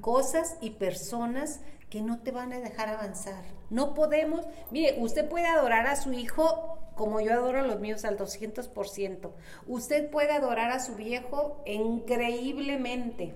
cosas 0.00 0.58
y 0.60 0.70
personas 0.70 1.60
que 1.90 2.00
no 2.00 2.20
te 2.20 2.30
van 2.30 2.52
a 2.52 2.60
dejar 2.60 2.88
avanzar. 2.88 3.42
No 3.68 3.94
podemos, 3.94 4.46
mire, 4.70 4.94
usted 5.00 5.28
puede 5.28 5.48
adorar 5.48 5.88
a 5.88 5.96
su 5.96 6.12
hijo 6.12 6.78
como 6.94 7.20
yo 7.20 7.32
adoro 7.32 7.58
a 7.58 7.66
los 7.66 7.80
míos 7.80 8.04
al 8.04 8.16
200%. 8.16 9.30
Usted 9.66 10.08
puede 10.08 10.30
adorar 10.30 10.70
a 10.70 10.78
su 10.78 10.94
viejo 10.94 11.64
increíblemente 11.66 13.34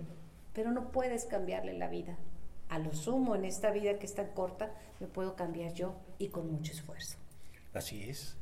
pero 0.52 0.70
no 0.70 0.90
puedes 0.92 1.24
cambiarle 1.24 1.78
la 1.78 1.88
vida. 1.88 2.18
A 2.68 2.78
lo 2.78 2.92
sumo 2.94 3.34
en 3.34 3.44
esta 3.44 3.70
vida 3.70 3.98
que 3.98 4.06
es 4.06 4.14
tan 4.14 4.28
corta, 4.28 4.72
me 5.00 5.06
puedo 5.06 5.34
cambiar 5.34 5.72
yo 5.72 5.96
y 6.18 6.28
con 6.28 6.50
mucho 6.50 6.72
esfuerzo. 6.72 7.18
Así 7.74 8.02
es. 8.08 8.36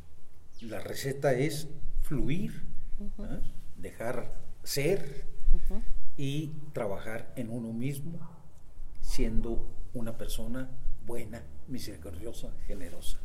La 0.61 0.81
receta 0.81 1.33
es 1.33 1.69
fluir, 2.03 2.65
¿eh? 3.01 3.41
dejar 3.77 4.35
ser 4.65 5.25
y 6.17 6.49
trabajar 6.73 7.33
en 7.37 7.51
uno 7.51 7.73
mismo, 7.73 8.19
siendo 9.01 9.67
una 9.95 10.19
persona 10.19 10.69
buena, 11.07 11.43
misericordiosa, 11.69 12.51
generosa. 12.67 13.19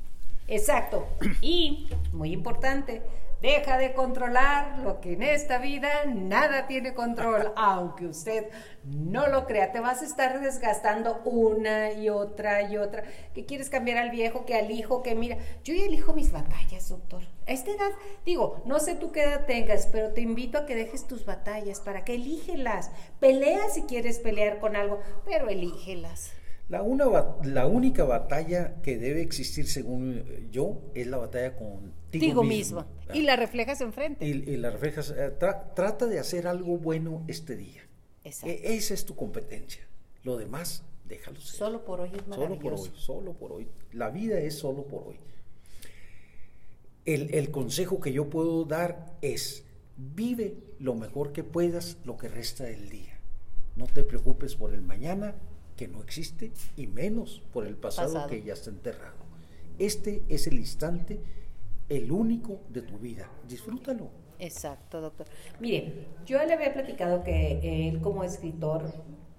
Exacto. 0.47 1.07
Y, 1.41 1.87
muy 2.11 2.31
importante, 2.33 3.01
deja 3.43 3.77
de 3.77 3.93
controlar 3.93 4.79
lo 4.79 5.01
que 5.01 5.13
en 5.13 5.21
esta 5.21 5.57
vida 5.57 6.05
nada 6.05 6.65
tiene 6.65 6.93
control, 6.93 7.51
aunque 7.57 8.07
usted 8.07 8.45
no 8.85 9.27
lo 9.27 9.45
crea. 9.45 9.73
Te 9.73 9.81
vas 9.81 10.01
a 10.01 10.05
estar 10.05 10.39
desgastando 10.39 11.21
una 11.25 11.91
y 11.91 12.09
otra 12.09 12.71
y 12.71 12.77
otra. 12.77 13.03
Que 13.33 13.45
quieres 13.45 13.69
cambiar 13.69 13.97
al 13.97 14.11
viejo, 14.11 14.45
que 14.45 14.55
al 14.55 14.71
hijo, 14.71 15.03
que 15.03 15.13
mira, 15.13 15.37
yo 15.63 15.73
ya 15.73 15.85
elijo 15.85 16.13
mis 16.13 16.31
batallas, 16.31 16.87
doctor. 16.87 17.23
A 17.45 17.51
esta 17.51 17.71
edad, 17.71 17.91
digo, 18.25 18.61
no 18.65 18.79
sé 18.79 18.95
tú 18.95 19.11
qué 19.11 19.23
edad 19.23 19.45
tengas, 19.45 19.87
pero 19.87 20.13
te 20.13 20.21
invito 20.21 20.57
a 20.57 20.65
que 20.65 20.75
dejes 20.75 21.05
tus 21.05 21.25
batallas 21.25 21.81
para 21.81 22.05
que 22.05 22.15
elígelas. 22.15 22.91
Pelea 23.19 23.67
si 23.69 23.83
quieres 23.83 24.19
pelear 24.19 24.59
con 24.59 24.77
algo, 24.77 25.01
pero 25.25 25.49
elígelas. 25.49 26.31
La, 26.69 26.81
una, 26.81 27.05
la 27.43 27.67
única 27.67 28.03
batalla 28.03 28.81
que 28.81 28.97
debe 28.97 29.21
existir, 29.21 29.67
según 29.67 30.23
yo, 30.49 30.81
es 30.95 31.07
la 31.07 31.17
batalla 31.17 31.55
contigo 31.55 32.43
mismo. 32.43 32.85
Y 33.13 33.21
la 33.23 33.35
reflejas 33.35 33.81
enfrente. 33.81 34.25
Y, 34.25 34.31
y 34.31 34.57
la 34.57 34.69
reflejas. 34.71 35.13
Eh, 35.15 35.31
trata 35.39 36.07
de 36.07 36.19
hacer 36.19 36.47
algo 36.47 36.77
bueno 36.77 37.23
este 37.27 37.55
día. 37.57 37.81
Exacto. 38.23 38.47
E, 38.49 38.75
esa 38.75 38.93
es 38.93 39.05
tu 39.05 39.15
competencia. 39.15 39.85
Lo 40.23 40.37
demás, 40.37 40.83
déjalo 41.05 41.39
ser. 41.41 41.57
Solo 41.57 41.83
por 41.83 41.99
hoy 41.99 42.11
es 42.15 42.27
maravilloso. 42.27 42.55
Solo 42.55 42.59
por 42.59 42.73
hoy, 42.73 42.91
solo 42.95 43.33
por 43.33 43.51
hoy. 43.51 43.67
La 43.91 44.09
vida 44.09 44.39
es 44.39 44.57
solo 44.57 44.87
por 44.87 45.03
hoy. 45.07 45.17
El, 47.05 47.35
el 47.35 47.51
consejo 47.51 47.99
que 47.99 48.13
yo 48.13 48.29
puedo 48.29 48.63
dar 48.63 49.17
es, 49.21 49.65
vive 49.97 50.55
lo 50.79 50.95
mejor 50.95 51.33
que 51.33 51.43
puedas 51.43 51.97
lo 52.05 52.15
que 52.17 52.29
resta 52.29 52.63
del 52.63 52.89
día. 52.89 53.19
No 53.75 53.87
te 53.87 54.03
preocupes 54.03 54.55
por 54.55 54.73
el 54.73 54.81
mañana, 54.81 55.35
que 55.75 55.87
no 55.87 56.01
existe, 56.01 56.51
y 56.77 56.87
menos 56.87 57.41
por 57.51 57.65
el 57.65 57.75
pasado, 57.75 58.27
que 58.27 58.43
ya 58.43 58.53
está 58.53 58.69
enterrado. 58.69 59.23
Este 59.79 60.23
es 60.29 60.47
el 60.47 60.55
instante, 60.55 61.19
el 61.89 62.11
único 62.11 62.59
de 62.69 62.81
tu 62.81 62.97
vida. 62.97 63.29
Disfrútalo. 63.47 64.09
Exacto, 64.39 65.01
doctor. 65.01 65.27
Mire, 65.59 66.07
yo 66.25 66.43
le 66.43 66.53
había 66.53 66.73
platicado 66.73 67.23
que 67.23 67.87
él 67.87 68.01
como 68.01 68.23
escritor 68.23 68.93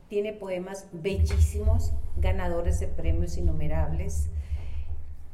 tiene 0.09 0.33
poemas 0.33 0.87
bellísimos, 0.93 1.93
ganadores 2.17 2.81
de 2.81 2.89
premios 2.89 3.37
innumerables. 3.37 4.29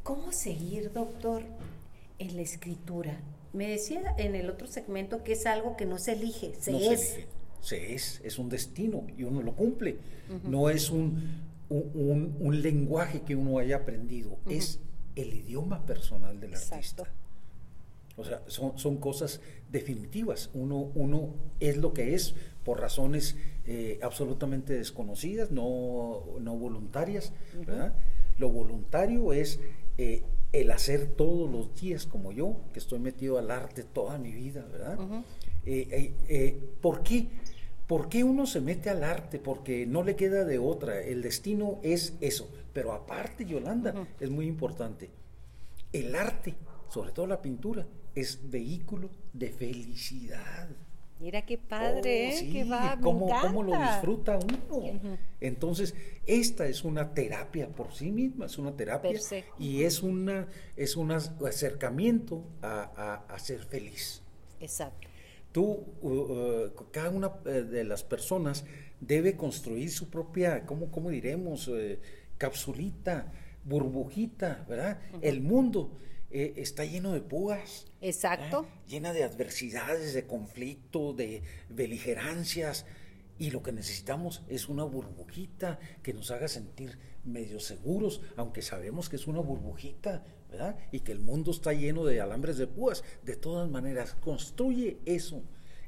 ¿Cómo 0.02 0.32
seguir, 0.32 0.92
doctor, 0.92 1.42
en 2.18 2.36
la 2.36 2.42
escritura? 2.42 3.20
Me 3.52 3.68
decía 3.68 4.14
en 4.16 4.34
el 4.34 4.48
otro 4.48 4.66
segmento 4.66 5.22
que 5.24 5.32
es 5.32 5.46
algo 5.46 5.76
que 5.76 5.86
no 5.86 5.98
se 5.98 6.12
elige, 6.12 6.54
se 6.58 6.92
es. 6.92 7.00
Se, 7.10 7.26
es, 7.70 8.20
es 8.24 8.38
un 8.38 8.48
destino 8.48 9.06
y 9.16 9.24
uno 9.24 9.42
lo 9.42 9.54
cumple. 9.54 9.98
No 10.44 10.70
es 10.70 10.90
un, 10.90 11.40
un, 11.68 12.62
lenguaje 12.62 13.22
que 13.22 13.34
uno 13.36 13.58
haya 13.58 13.76
aprendido, 13.76 14.38
es 14.48 14.80
el 15.16 15.32
idioma 15.34 15.84
personal 15.86 16.40
del 16.40 16.54
artista. 16.54 17.04
O 18.16 18.24
sea, 18.24 18.42
son, 18.48 18.78
son, 18.78 18.98
cosas 18.98 19.40
definitivas. 19.70 20.50
Uno, 20.52 20.90
uno 20.94 21.30
es 21.58 21.76
lo 21.78 21.94
que 21.94 22.14
es 22.14 22.34
por 22.64 22.80
razones 22.80 23.36
eh, 23.66 23.98
absolutamente 24.02 24.74
desconocidas, 24.74 25.50
no, 25.50 26.24
no 26.40 26.56
voluntarias. 26.56 27.32
Lo 28.38 28.48
voluntario 28.48 29.32
es 29.32 29.60
eh, 29.98 30.22
el 30.52 30.70
hacer 30.70 31.06
todos 31.08 31.50
los 31.50 31.80
días 31.80 32.06
como 32.06 32.32
yo, 32.32 32.56
que 32.72 32.78
estoy 32.78 32.98
metido 32.98 33.38
al 33.38 33.50
arte 33.50 33.84
toda 33.84 34.18
mi 34.18 34.32
vida, 34.32 34.66
¿verdad? 34.70 34.98
Eh, 35.64 36.58
¿Por 36.80 37.02
qué? 37.02 37.28
¿Por 37.90 38.08
qué 38.08 38.22
uno 38.22 38.46
se 38.46 38.60
mete 38.60 38.88
al 38.88 39.02
arte? 39.02 39.40
Porque 39.40 39.84
no 39.84 40.04
le 40.04 40.14
queda 40.14 40.44
de 40.44 40.60
otra. 40.60 41.00
El 41.00 41.22
destino 41.22 41.80
es 41.82 42.16
eso. 42.20 42.48
Pero 42.72 42.92
aparte, 42.92 43.44
Yolanda, 43.44 44.06
es 44.20 44.30
muy 44.30 44.46
importante. 44.46 45.10
El 45.92 46.14
arte, 46.14 46.54
sobre 46.88 47.10
todo 47.10 47.26
la 47.26 47.42
pintura, 47.42 47.84
es 48.14 48.48
vehículo 48.48 49.10
de 49.32 49.48
felicidad. 49.50 50.68
Mira 51.18 51.44
qué 51.44 51.58
padre, 51.58 52.32
oh, 52.32 52.58
¿eh? 52.58 52.64
va, 52.70 52.96
cómo, 53.02 53.28
cómo, 53.40 53.64
lo 53.64 53.76
disfruta 53.76 54.38
uno. 54.38 55.18
Entonces, 55.40 55.96
esta 56.26 56.68
es 56.68 56.84
una 56.84 57.12
terapia 57.12 57.70
por 57.70 57.92
sí 57.92 58.12
misma, 58.12 58.46
es 58.46 58.56
una 58.56 58.76
terapia 58.76 59.18
y 59.58 59.82
es 59.82 60.04
una 60.04 60.46
es 60.76 60.96
un 60.96 61.10
acercamiento 61.10 62.44
a, 62.62 63.24
a, 63.28 63.38
ser 63.40 63.64
feliz. 63.64 64.22
Exacto. 64.60 65.09
Tú, 65.52 65.96
uh, 66.00 66.08
uh, 66.08 66.90
cada 66.92 67.10
una 67.10 67.32
eh, 67.44 67.62
de 67.62 67.84
las 67.84 68.04
personas 68.04 68.64
debe 69.00 69.36
construir 69.36 69.90
su 69.90 70.08
propia, 70.08 70.64
¿cómo, 70.66 70.90
cómo 70.90 71.10
diremos? 71.10 71.68
Eh, 71.68 72.00
capsulita, 72.38 73.32
burbujita, 73.64 74.64
¿verdad? 74.68 75.00
El 75.20 75.40
mundo 75.40 75.98
eh, 76.30 76.54
está 76.56 76.84
lleno 76.84 77.12
de 77.12 77.20
púas. 77.20 77.86
Exacto. 78.00 78.66
Llena 78.88 79.12
de 79.12 79.24
adversidades, 79.24 80.14
de 80.14 80.26
conflicto, 80.26 81.12
de 81.12 81.42
beligerancias. 81.68 82.86
Y 83.38 83.50
lo 83.50 83.62
que 83.62 83.72
necesitamos 83.72 84.42
es 84.48 84.68
una 84.68 84.84
burbujita 84.84 85.78
que 86.02 86.12
nos 86.12 86.30
haga 86.30 86.46
sentir 86.46 86.98
medio 87.24 87.60
seguros, 87.60 88.20
aunque 88.36 88.62
sabemos 88.62 89.08
que 89.08 89.16
es 89.16 89.26
una 89.26 89.40
burbujita, 89.40 90.24
¿verdad? 90.50 90.76
Y 90.90 91.00
que 91.00 91.12
el 91.12 91.20
mundo 91.20 91.50
está 91.50 91.72
lleno 91.72 92.04
de 92.04 92.20
alambres 92.20 92.58
de 92.58 92.66
púas. 92.66 93.04
De 93.22 93.36
todas 93.36 93.68
maneras, 93.70 94.16
construye 94.20 94.98
eso. 95.04 95.42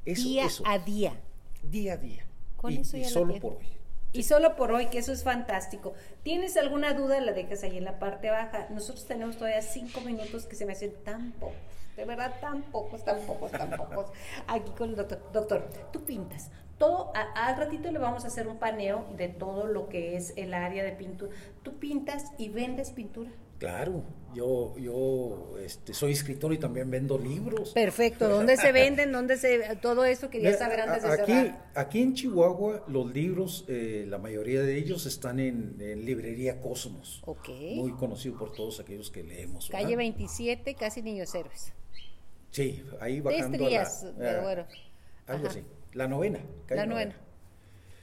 eso 0.05 0.23
día 0.23 0.47
a 0.65 0.79
día. 0.79 1.21
Día 1.63 1.93
a 1.93 1.97
día. 1.97 2.25
Con 2.57 2.73
y, 2.73 2.83
solo 2.83 3.39
por 3.39 3.53
hoy. 3.53 3.67
Y 4.13 4.23
solo 4.23 4.55
por 4.55 4.71
hoy, 4.71 4.87
que 4.87 4.99
eso 4.99 5.11
es 5.11 5.23
fantástico. 5.23 5.93
¿Tienes 6.21 6.55
alguna 6.55 6.93
duda? 6.93 7.19
La 7.19 7.33
dejas 7.33 7.63
ahí 7.63 7.77
en 7.77 7.83
la 7.83 7.99
parte 7.99 8.29
baja. 8.29 8.67
Nosotros 8.69 9.05
tenemos 9.05 9.37
todavía 9.37 9.61
cinco 9.61 10.01
minutos 10.01 10.45
que 10.45 10.55
se 10.55 10.65
me 10.65 10.73
hacen 10.73 10.93
tan 11.03 11.31
pocos. 11.33 11.55
De 11.95 12.05
verdad, 12.05 12.33
tan 12.41 12.63
pocos, 12.63 13.03
tan 13.03 13.19
pocos, 13.21 13.51
tan 13.51 13.69
pocos. 13.71 14.07
Aquí 14.47 14.71
con 14.71 14.89
el 14.89 14.95
doctor. 14.95 15.19
Doctor, 15.31 15.69
tú 15.91 16.03
pintas. 16.03 16.49
Todo, 16.77 17.13
al 17.13 17.55
ratito 17.55 17.91
le 17.91 17.99
vamos 17.99 18.25
a 18.25 18.27
hacer 18.27 18.47
un 18.47 18.57
paneo 18.57 19.05
de 19.15 19.29
todo 19.29 19.67
lo 19.67 19.89
que 19.89 20.15
es 20.15 20.33
el 20.37 20.53
área 20.53 20.83
de 20.83 20.91
pintura. 20.91 21.31
Tú 21.61 21.77
pintas 21.77 22.31
y 22.37 22.49
vendes 22.49 22.91
pintura. 22.91 23.31
Claro, 23.59 24.03
yo, 24.33 24.75
yo 24.77 25.53
este, 25.63 25.93
soy 25.93 26.11
escritor 26.11 26.51
y 26.53 26.57
también 26.57 26.91
vendo 26.91 27.17
libros. 27.17 27.69
Perfecto, 27.69 28.27
¿dónde 28.27 28.57
se 28.57 28.73
venden? 28.73 29.13
¿Dónde 29.13 29.37
se, 29.37 29.77
todo 29.81 30.03
eso 30.03 30.29
que 30.29 30.41
ya 30.41 30.57
saber 30.57 30.81
antes 30.81 31.03
de 31.03 31.13
aquí, 31.13 31.55
Aquí 31.73 32.01
en 32.01 32.13
Chihuahua 32.13 32.83
los 32.87 33.13
libros, 33.13 33.63
eh, 33.69 34.05
la 34.05 34.17
mayoría 34.17 34.61
de 34.63 34.77
ellos 34.77 35.05
están 35.05 35.39
en, 35.39 35.77
Librería 36.03 36.59
Cosmos. 36.59 37.21
Ok. 37.25 37.47
Muy 37.75 37.93
conocido 37.93 38.37
por 38.37 38.51
todos 38.51 38.81
aquellos 38.81 39.09
que 39.09 39.23
leemos. 39.23 39.69
Calle 39.69 39.95
27, 39.95 40.75
casi 40.75 41.01
Niños 41.01 41.33
Héroes. 41.33 41.71
Sí, 42.53 42.83
ahí 43.01 43.19
bajando 43.19 43.57
Estrías, 43.57 44.05
la, 44.15 44.31
eh, 44.31 44.41
bueno. 44.41 44.65
Algo 45.25 45.47
así. 45.47 45.63
La 45.93 46.07
novena. 46.07 46.39
la 46.69 46.85
novena. 46.85 47.15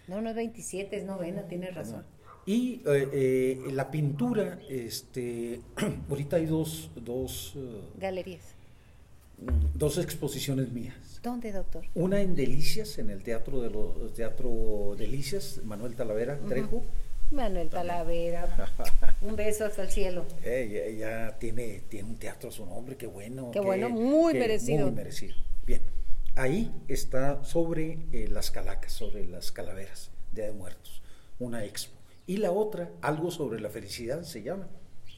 No, 0.09 0.21
no 0.21 0.31
es 0.31 0.35
27, 0.35 0.97
es 0.97 1.05
novena, 1.05 1.47
tienes 1.47 1.73
razón. 1.73 2.05
Y 2.47 2.83
eh, 2.85 3.09
eh, 3.13 3.73
la 3.73 3.93
pintura, 3.93 4.59
este, 4.69 5.61
ahorita 6.11 6.35
hay 6.35 6.47
dos, 6.47 6.91
dos 6.97 7.53
eh, 7.57 7.81
galerías. 7.97 8.43
Dos 9.75 9.99
exposiciones 9.99 10.73
mías. 10.73 11.21
¿Dónde, 11.23 11.53
doctor? 11.53 11.85
Una 11.95 12.21
en 12.21 12.35
Delicias, 12.35 12.99
en 12.99 13.11
el 13.11 13.23
Teatro 13.23 13.63
de 13.63 13.71
los 13.71 14.13
Teatro 14.15 14.97
Delicias, 14.99 15.61
Manuel 15.65 15.95
Talavera 15.95 16.41
Trejo. 16.41 16.83
Manuel 17.31 17.69
Talavera. 17.69 18.73
un 19.21 19.37
beso 19.37 19.65
hasta 19.65 19.83
el 19.83 19.91
cielo. 19.91 20.27
ella, 20.45 21.39
tiene, 21.39 21.83
tiene 21.89 22.09
un 22.09 22.17
teatro 22.17 22.49
a 22.49 22.53
su 22.53 22.67
nombre, 22.67 22.97
qué 22.97 23.07
bueno. 23.07 23.51
Qué 23.53 23.61
bueno, 23.61 23.89
muy 23.89 24.35
merecido. 24.35 24.87
Muy 24.87 24.97
merecido. 24.97 25.35
Bien. 25.67 25.83
Ahí 26.37 26.73
está 26.89 27.45
sobre 27.45 27.99
las 28.29 28.51
calacas, 28.51 28.93
sobre 28.93 29.27
las 29.27 29.53
calaveras, 29.53 30.11
Día 30.33 30.47
de 30.47 30.53
Muertos, 30.53 31.03
una 31.39 31.65
expo. 31.65 31.97
Y 32.27 32.37
la 32.37 32.53
otra, 32.53 32.91
algo 33.01 33.31
sobre 33.31 33.61
la 33.61 33.69
felicidad 33.69 34.23
se 34.23 34.43
llama, 34.43 34.69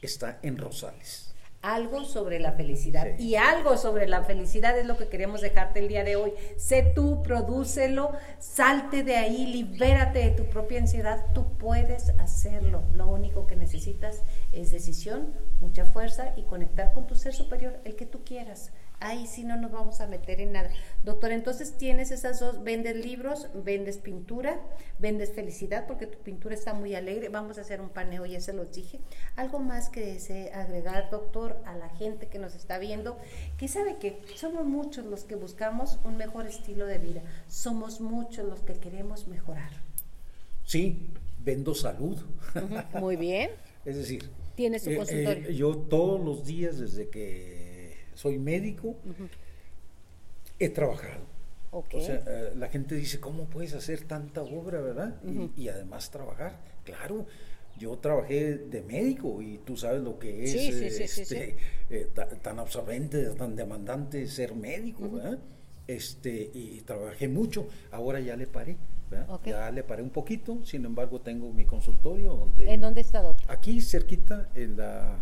está 0.01 0.41
en 0.43 0.57
Rosales. 0.57 1.32
Algo 1.63 2.05
sobre 2.05 2.41
la 2.41 2.53
felicidad. 2.53 3.17
Y 3.21 3.37
algo 3.37 3.77
sobre 3.77 4.09
la 4.09 4.25
felicidad 4.25 4.77
es 4.77 4.85
lo 4.85 4.97
que 4.97 5.07
queremos 5.07 5.41
dejarte 5.41 5.79
el 5.79 5.87
día 5.87 6.03
de 6.03 6.17
hoy. 6.17 6.33
Sé 6.57 6.83
tú, 6.83 7.23
prodúcelo, 7.23 8.11
salte 8.41 9.05
de 9.05 9.15
ahí, 9.15 9.47
libérate 9.47 10.19
de 10.19 10.31
tu 10.33 10.47
propia 10.47 10.81
ansiedad. 10.81 11.25
Tú 11.35 11.57
puedes 11.59 12.11
hacerlo. 12.19 12.83
Lo 12.95 13.07
único 13.07 13.47
que 13.47 13.55
necesitas 13.55 14.23
es 14.51 14.73
decisión, 14.73 15.35
mucha 15.61 15.87
fuerza 15.87 16.35
y 16.37 16.43
conectar 16.43 16.93
con 16.93 17.07
tu 17.07 17.15
ser 17.15 17.33
superior, 17.33 17.79
el 17.85 17.95
que 17.95 18.07
tú 18.07 18.25
quieras 18.25 18.73
ahí 19.03 19.27
sí 19.27 19.45
no 19.45 19.57
nos 19.57 19.73
vamos 19.73 20.01
a 20.01 20.07
meter 20.07 20.41
en 20.41 20.53
nada. 20.53 20.71
Doctor, 21.05 21.33
entonces 21.33 21.77
tienes 21.77 22.11
esas 22.11 22.41
dos, 22.41 22.63
vendes 22.63 22.97
libros, 22.97 23.49
vendes 23.55 23.99
pintura, 23.99 24.61
vendes 24.99 25.33
felicidad, 25.33 25.87
porque 25.87 26.07
tu 26.07 26.19
pintura 26.19 26.55
está 26.55 26.75
muy 26.75 26.95
alegre. 26.95 27.29
Vamos 27.29 27.59
a 27.59 27.63
hacer 27.63 27.81
un 27.81 27.89
paneo, 27.89 28.25
ya 28.27 28.41
se 28.41 28.53
los 28.53 28.73
dije. 28.73 29.01
Algo 29.37 29.59
más 29.59 29.89
que 29.89 30.01
desee 30.01 30.53
agregar, 30.53 31.11
doctor, 31.11 31.61
a 31.65 31.77
la 31.77 31.89
gente 31.91 32.29
que 32.29 32.39
nos 32.39 32.55
está 32.55 32.79
viendo, 32.79 33.19
que 33.59 33.69
sabe 33.69 33.97
que 33.99 34.21
somos 34.37 34.65
muchos 34.65 35.05
los 35.05 35.25
que 35.25 35.35
buscamos 35.35 35.99
un 36.05 36.17
mejor 36.17 36.47
estilo 36.47 36.87
de 36.87 36.99
vida, 36.99 37.23
somos 37.49 38.01
muchos 38.01 38.47
los 38.47 38.61
que 38.61 38.75
queremos 38.75 39.27
mejorar. 39.27 39.71
Sí, 40.65 41.11
vendo 41.45 41.75
salud. 41.75 42.19
muy 43.01 43.17
bien. 43.17 43.51
es 43.85 43.97
decir, 43.97 44.31
tiene 44.55 44.79
su 44.79 44.91
eh, 44.91 44.97
consultorio. 44.97 45.49
Eh, 45.49 45.55
yo 45.55 45.77
todos 45.77 46.21
los 46.25 46.45
días 46.45 46.79
desde 46.79 47.09
que 47.09 47.72
soy 48.15 48.39
médico, 48.39 48.97
he 50.59 50.69
trabajado. 50.69 51.33
O 51.71 51.85
sea, 52.01 52.23
eh, 52.27 52.53
la 52.55 52.69
gente 52.69 52.95
dice, 52.95 53.19
¿cómo 53.19 53.45
puedes 53.47 53.73
hacer 53.73 54.03
tanta 54.03 54.43
obra, 54.43 54.81
verdad? 54.81 55.17
y, 55.57 55.69
además 55.69 56.11
trabajar. 56.11 56.59
Claro, 56.85 57.27
yo 57.79 57.97
trabajé 57.97 58.59
de 58.59 58.83
médico 58.83 59.41
y 59.41 59.59
tú 59.59 59.77
sabes 59.77 60.03
lo 60.03 60.19
que 60.19 60.45
es 60.45 60.55
este, 60.55 61.57
eh, 61.89 62.11
tan 62.43 62.59
absorbente, 62.59 63.25
tan 63.31 63.57
demandante 63.57 64.27
ser 64.27 64.55
médico, 64.55 65.11
¿verdad? 65.11 65.39
Este, 65.87 66.51
y 66.53 66.83
trabajé 66.83 67.29
mucho, 67.29 67.69
ahora 67.91 68.21
ya 68.21 68.37
le 68.37 68.47
paré. 68.47 68.77
Ya 69.45 69.71
le 69.71 69.83
paré 69.83 70.03
un 70.03 70.11
poquito, 70.11 70.65
sin 70.65 70.85
embargo 70.85 71.21
tengo 71.21 71.53
mi 71.53 71.65
consultorio 71.67 72.35
donde... 72.35 72.73
¿En 72.73 72.81
dónde 72.81 73.03
está, 73.03 73.21
doctor? 73.21 73.51
Aquí 73.51 73.81
cerquita, 73.81 74.49
en 74.55 74.77
la 74.77 75.19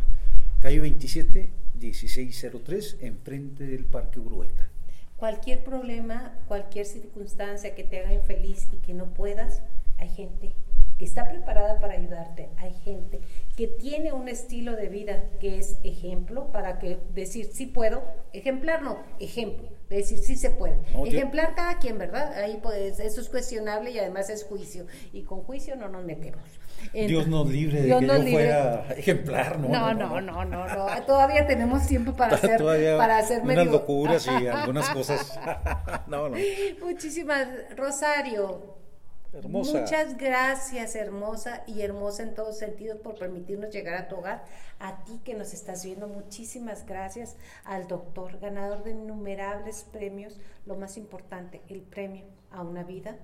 calle 0.60 0.78
27, 0.80 1.48
1603, 1.80 2.98
enfrente 3.00 3.64
del 3.64 3.86
Parque 3.86 4.20
Urueta. 4.20 4.68
Cualquier 5.16 5.64
problema, 5.64 6.38
cualquier 6.48 6.84
circunstancia 6.84 7.74
que 7.74 7.82
te 7.82 8.00
haga 8.00 8.12
infeliz 8.12 8.68
y 8.72 8.76
que 8.76 8.92
no 8.92 9.14
puedas, 9.14 9.62
hay 9.98 10.08
gente 10.10 10.54
que 10.98 11.06
está 11.06 11.28
preparada 11.28 11.80
para 11.80 11.94
ayudarte, 11.94 12.50
hay 12.58 12.74
gente 12.84 13.20
que 13.56 13.68
tiene 13.68 14.12
un 14.12 14.28
estilo 14.28 14.76
de 14.76 14.88
vida 14.88 15.24
que 15.40 15.58
es 15.58 15.78
ejemplo 15.82 16.52
para 16.52 16.78
que 16.78 16.98
decir 17.14 17.46
sí 17.50 17.64
puedo, 17.64 18.02
ejemplar 18.34 18.82
no, 18.82 18.98
ejemplo, 19.18 19.66
de 19.88 19.96
decir 19.96 20.18
sí 20.18 20.36
se 20.36 20.50
puede. 20.50 20.78
ejemplar 21.06 21.54
cada 21.54 21.78
quien, 21.78 21.96
¿verdad? 21.96 22.34
Ahí 22.34 22.58
pues 22.62 23.00
eso 23.00 23.22
es 23.22 23.30
cuestionable 23.30 23.92
y 23.92 23.98
además 23.98 24.28
es 24.28 24.44
juicio 24.44 24.86
y 25.14 25.22
con 25.22 25.40
juicio 25.40 25.74
no 25.74 25.88
nos 25.88 26.04
metemos. 26.04 26.42
Dios 26.92 27.26
nos 27.28 27.48
libre 27.48 27.82
de 27.82 27.98
que 27.98 28.06
yo 28.06 28.22
fuera 28.30 28.86
ejemplar, 28.96 29.58
¿no? 29.58 29.68
No, 29.68 29.94
no, 29.94 30.20
no, 30.20 30.44
no, 30.44 30.66
no, 30.66 31.02
Todavía 31.06 31.46
tenemos 31.46 31.86
tiempo 31.86 32.14
para 32.14 32.36
hacer, 32.36 32.58
para 32.96 33.18
hacer 33.18 33.42
unas 33.42 33.66
locuras 33.66 34.26
y 34.26 34.46
algunas 34.48 34.88
cosas. 34.90 35.38
no, 36.06 36.28
no. 36.28 36.36
Muchísimas, 36.82 37.48
Rosario. 37.76 38.78
Hermosa. 39.32 39.82
Muchas 39.82 40.18
gracias, 40.18 40.96
hermosa 40.96 41.62
y 41.68 41.82
hermosa 41.82 42.24
en 42.24 42.34
todos 42.34 42.58
sentidos, 42.58 42.98
por 42.98 43.16
permitirnos 43.16 43.70
llegar 43.70 43.94
a 43.94 44.08
tu 44.08 44.16
hogar. 44.16 44.44
A 44.80 45.04
ti 45.04 45.20
que 45.24 45.34
nos 45.34 45.54
estás 45.54 45.84
viendo, 45.84 46.08
muchísimas 46.08 46.84
gracias 46.84 47.36
al 47.64 47.86
doctor, 47.86 48.40
ganador 48.40 48.82
de 48.82 48.90
innumerables 48.90 49.86
premios. 49.92 50.36
Lo 50.66 50.74
más 50.74 50.96
importante, 50.96 51.62
el 51.68 51.82
premio 51.82 52.24
a 52.50 52.62
una 52.62 52.82
vida 52.82 53.18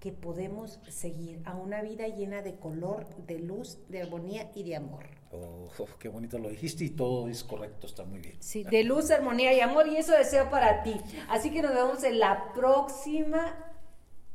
que 0.00 0.12
podemos 0.12 0.80
seguir, 0.88 1.40
a 1.44 1.56
una 1.56 1.82
vida 1.82 2.06
llena 2.06 2.42
de 2.42 2.56
color, 2.56 3.06
de 3.26 3.38
luz, 3.38 3.78
de 3.88 4.02
armonía 4.02 4.50
y 4.54 4.62
de 4.62 4.76
amor. 4.76 5.04
Oh, 5.32 5.68
qué 5.98 6.08
bonito 6.08 6.38
lo 6.38 6.48
dijiste 6.48 6.84
y 6.84 6.90
todo 6.90 7.28
es 7.28 7.42
correcto, 7.42 7.86
está 7.86 8.04
muy 8.04 8.20
bien. 8.20 8.36
Sí, 8.40 8.64
de 8.64 8.84
luz, 8.84 9.10
armonía 9.10 9.52
y 9.52 9.60
amor 9.60 9.88
y 9.88 9.96
eso 9.96 10.12
deseo 10.12 10.50
para 10.50 10.82
ti. 10.82 10.94
Así 11.28 11.50
que 11.50 11.62
nos 11.62 11.74
vemos 11.74 12.04
en 12.04 12.18
la 12.18 12.52
próxima 12.52 13.56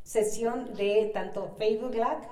sesión 0.04 0.74
de 0.74 1.12
tanto 1.14 1.56
Facebook 1.58 1.94
Live, 1.94 2.28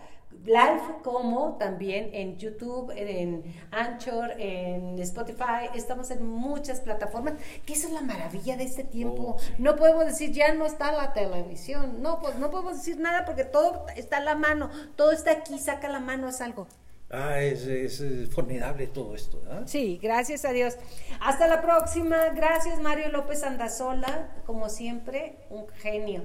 como 1.03 1.57
también 1.57 2.09
en 2.13 2.37
YouTube, 2.37 2.91
en 2.95 3.43
Anchor, 3.71 4.31
en 4.37 4.99
Spotify. 4.99 5.69
Estamos 5.75 6.11
en 6.11 6.25
muchas 6.25 6.81
plataformas, 6.81 7.35
que 7.65 7.73
esa 7.73 7.87
es 7.87 7.93
la 7.93 8.01
maravilla 8.01 8.57
de 8.57 8.63
este 8.63 8.83
tiempo. 8.83 9.37
Oh, 9.37 9.41
no 9.57 9.75
podemos 9.75 10.05
decir 10.05 10.31
ya 10.31 10.53
no 10.53 10.65
está 10.65 10.91
la 10.91 11.13
televisión. 11.13 12.01
No, 12.01 12.19
pues 12.19 12.35
no 12.35 12.49
podemos 12.49 12.77
decir 12.77 12.99
nada 12.99 13.25
porque 13.25 13.43
todo 13.43 13.85
está 13.95 14.17
a 14.17 14.21
la 14.21 14.35
mano, 14.35 14.69
todo 14.95 15.11
está 15.11 15.31
aquí, 15.31 15.57
saca 15.59 15.89
la 15.89 15.99
mano, 15.99 16.29
es 16.29 16.41
algo. 16.41 16.67
Ah, 17.13 17.41
es, 17.41 18.01
formidable 18.33 18.87
todo 18.87 19.15
esto. 19.15 19.41
Sí, 19.65 19.99
gracias 20.01 20.45
a 20.45 20.53
Dios. 20.53 20.77
Hasta 21.19 21.47
la 21.47 21.61
próxima. 21.61 22.29
Gracias, 22.29 22.79
Mario 22.79 23.09
López 23.09 23.43
Andazola. 23.43 24.29
Como 24.45 24.69
siempre, 24.69 25.35
un 25.49 25.67
genio 25.67 26.23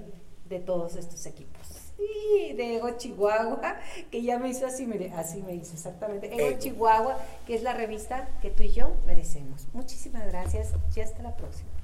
de 0.48 0.60
todos 0.60 0.94
estos 0.94 1.26
equipos. 1.26 1.75
Y 1.98 2.52
de 2.52 2.76
Ego 2.76 2.90
Chihuahua, 2.96 3.76
que 4.10 4.22
ya 4.22 4.38
me 4.38 4.48
hizo 4.48 4.66
así, 4.66 4.86
mire, 4.86 5.12
así 5.12 5.42
me 5.42 5.54
hizo 5.54 5.72
exactamente. 5.74 6.32
Ego 6.32 6.58
Chihuahua, 6.58 7.18
que 7.46 7.54
es 7.54 7.62
la 7.62 7.72
revista 7.72 8.28
que 8.42 8.50
tú 8.50 8.62
y 8.62 8.72
yo 8.72 8.92
merecemos. 9.06 9.66
Muchísimas 9.72 10.26
gracias 10.26 10.72
y 10.94 11.00
hasta 11.00 11.22
la 11.22 11.36
próxima. 11.36 11.75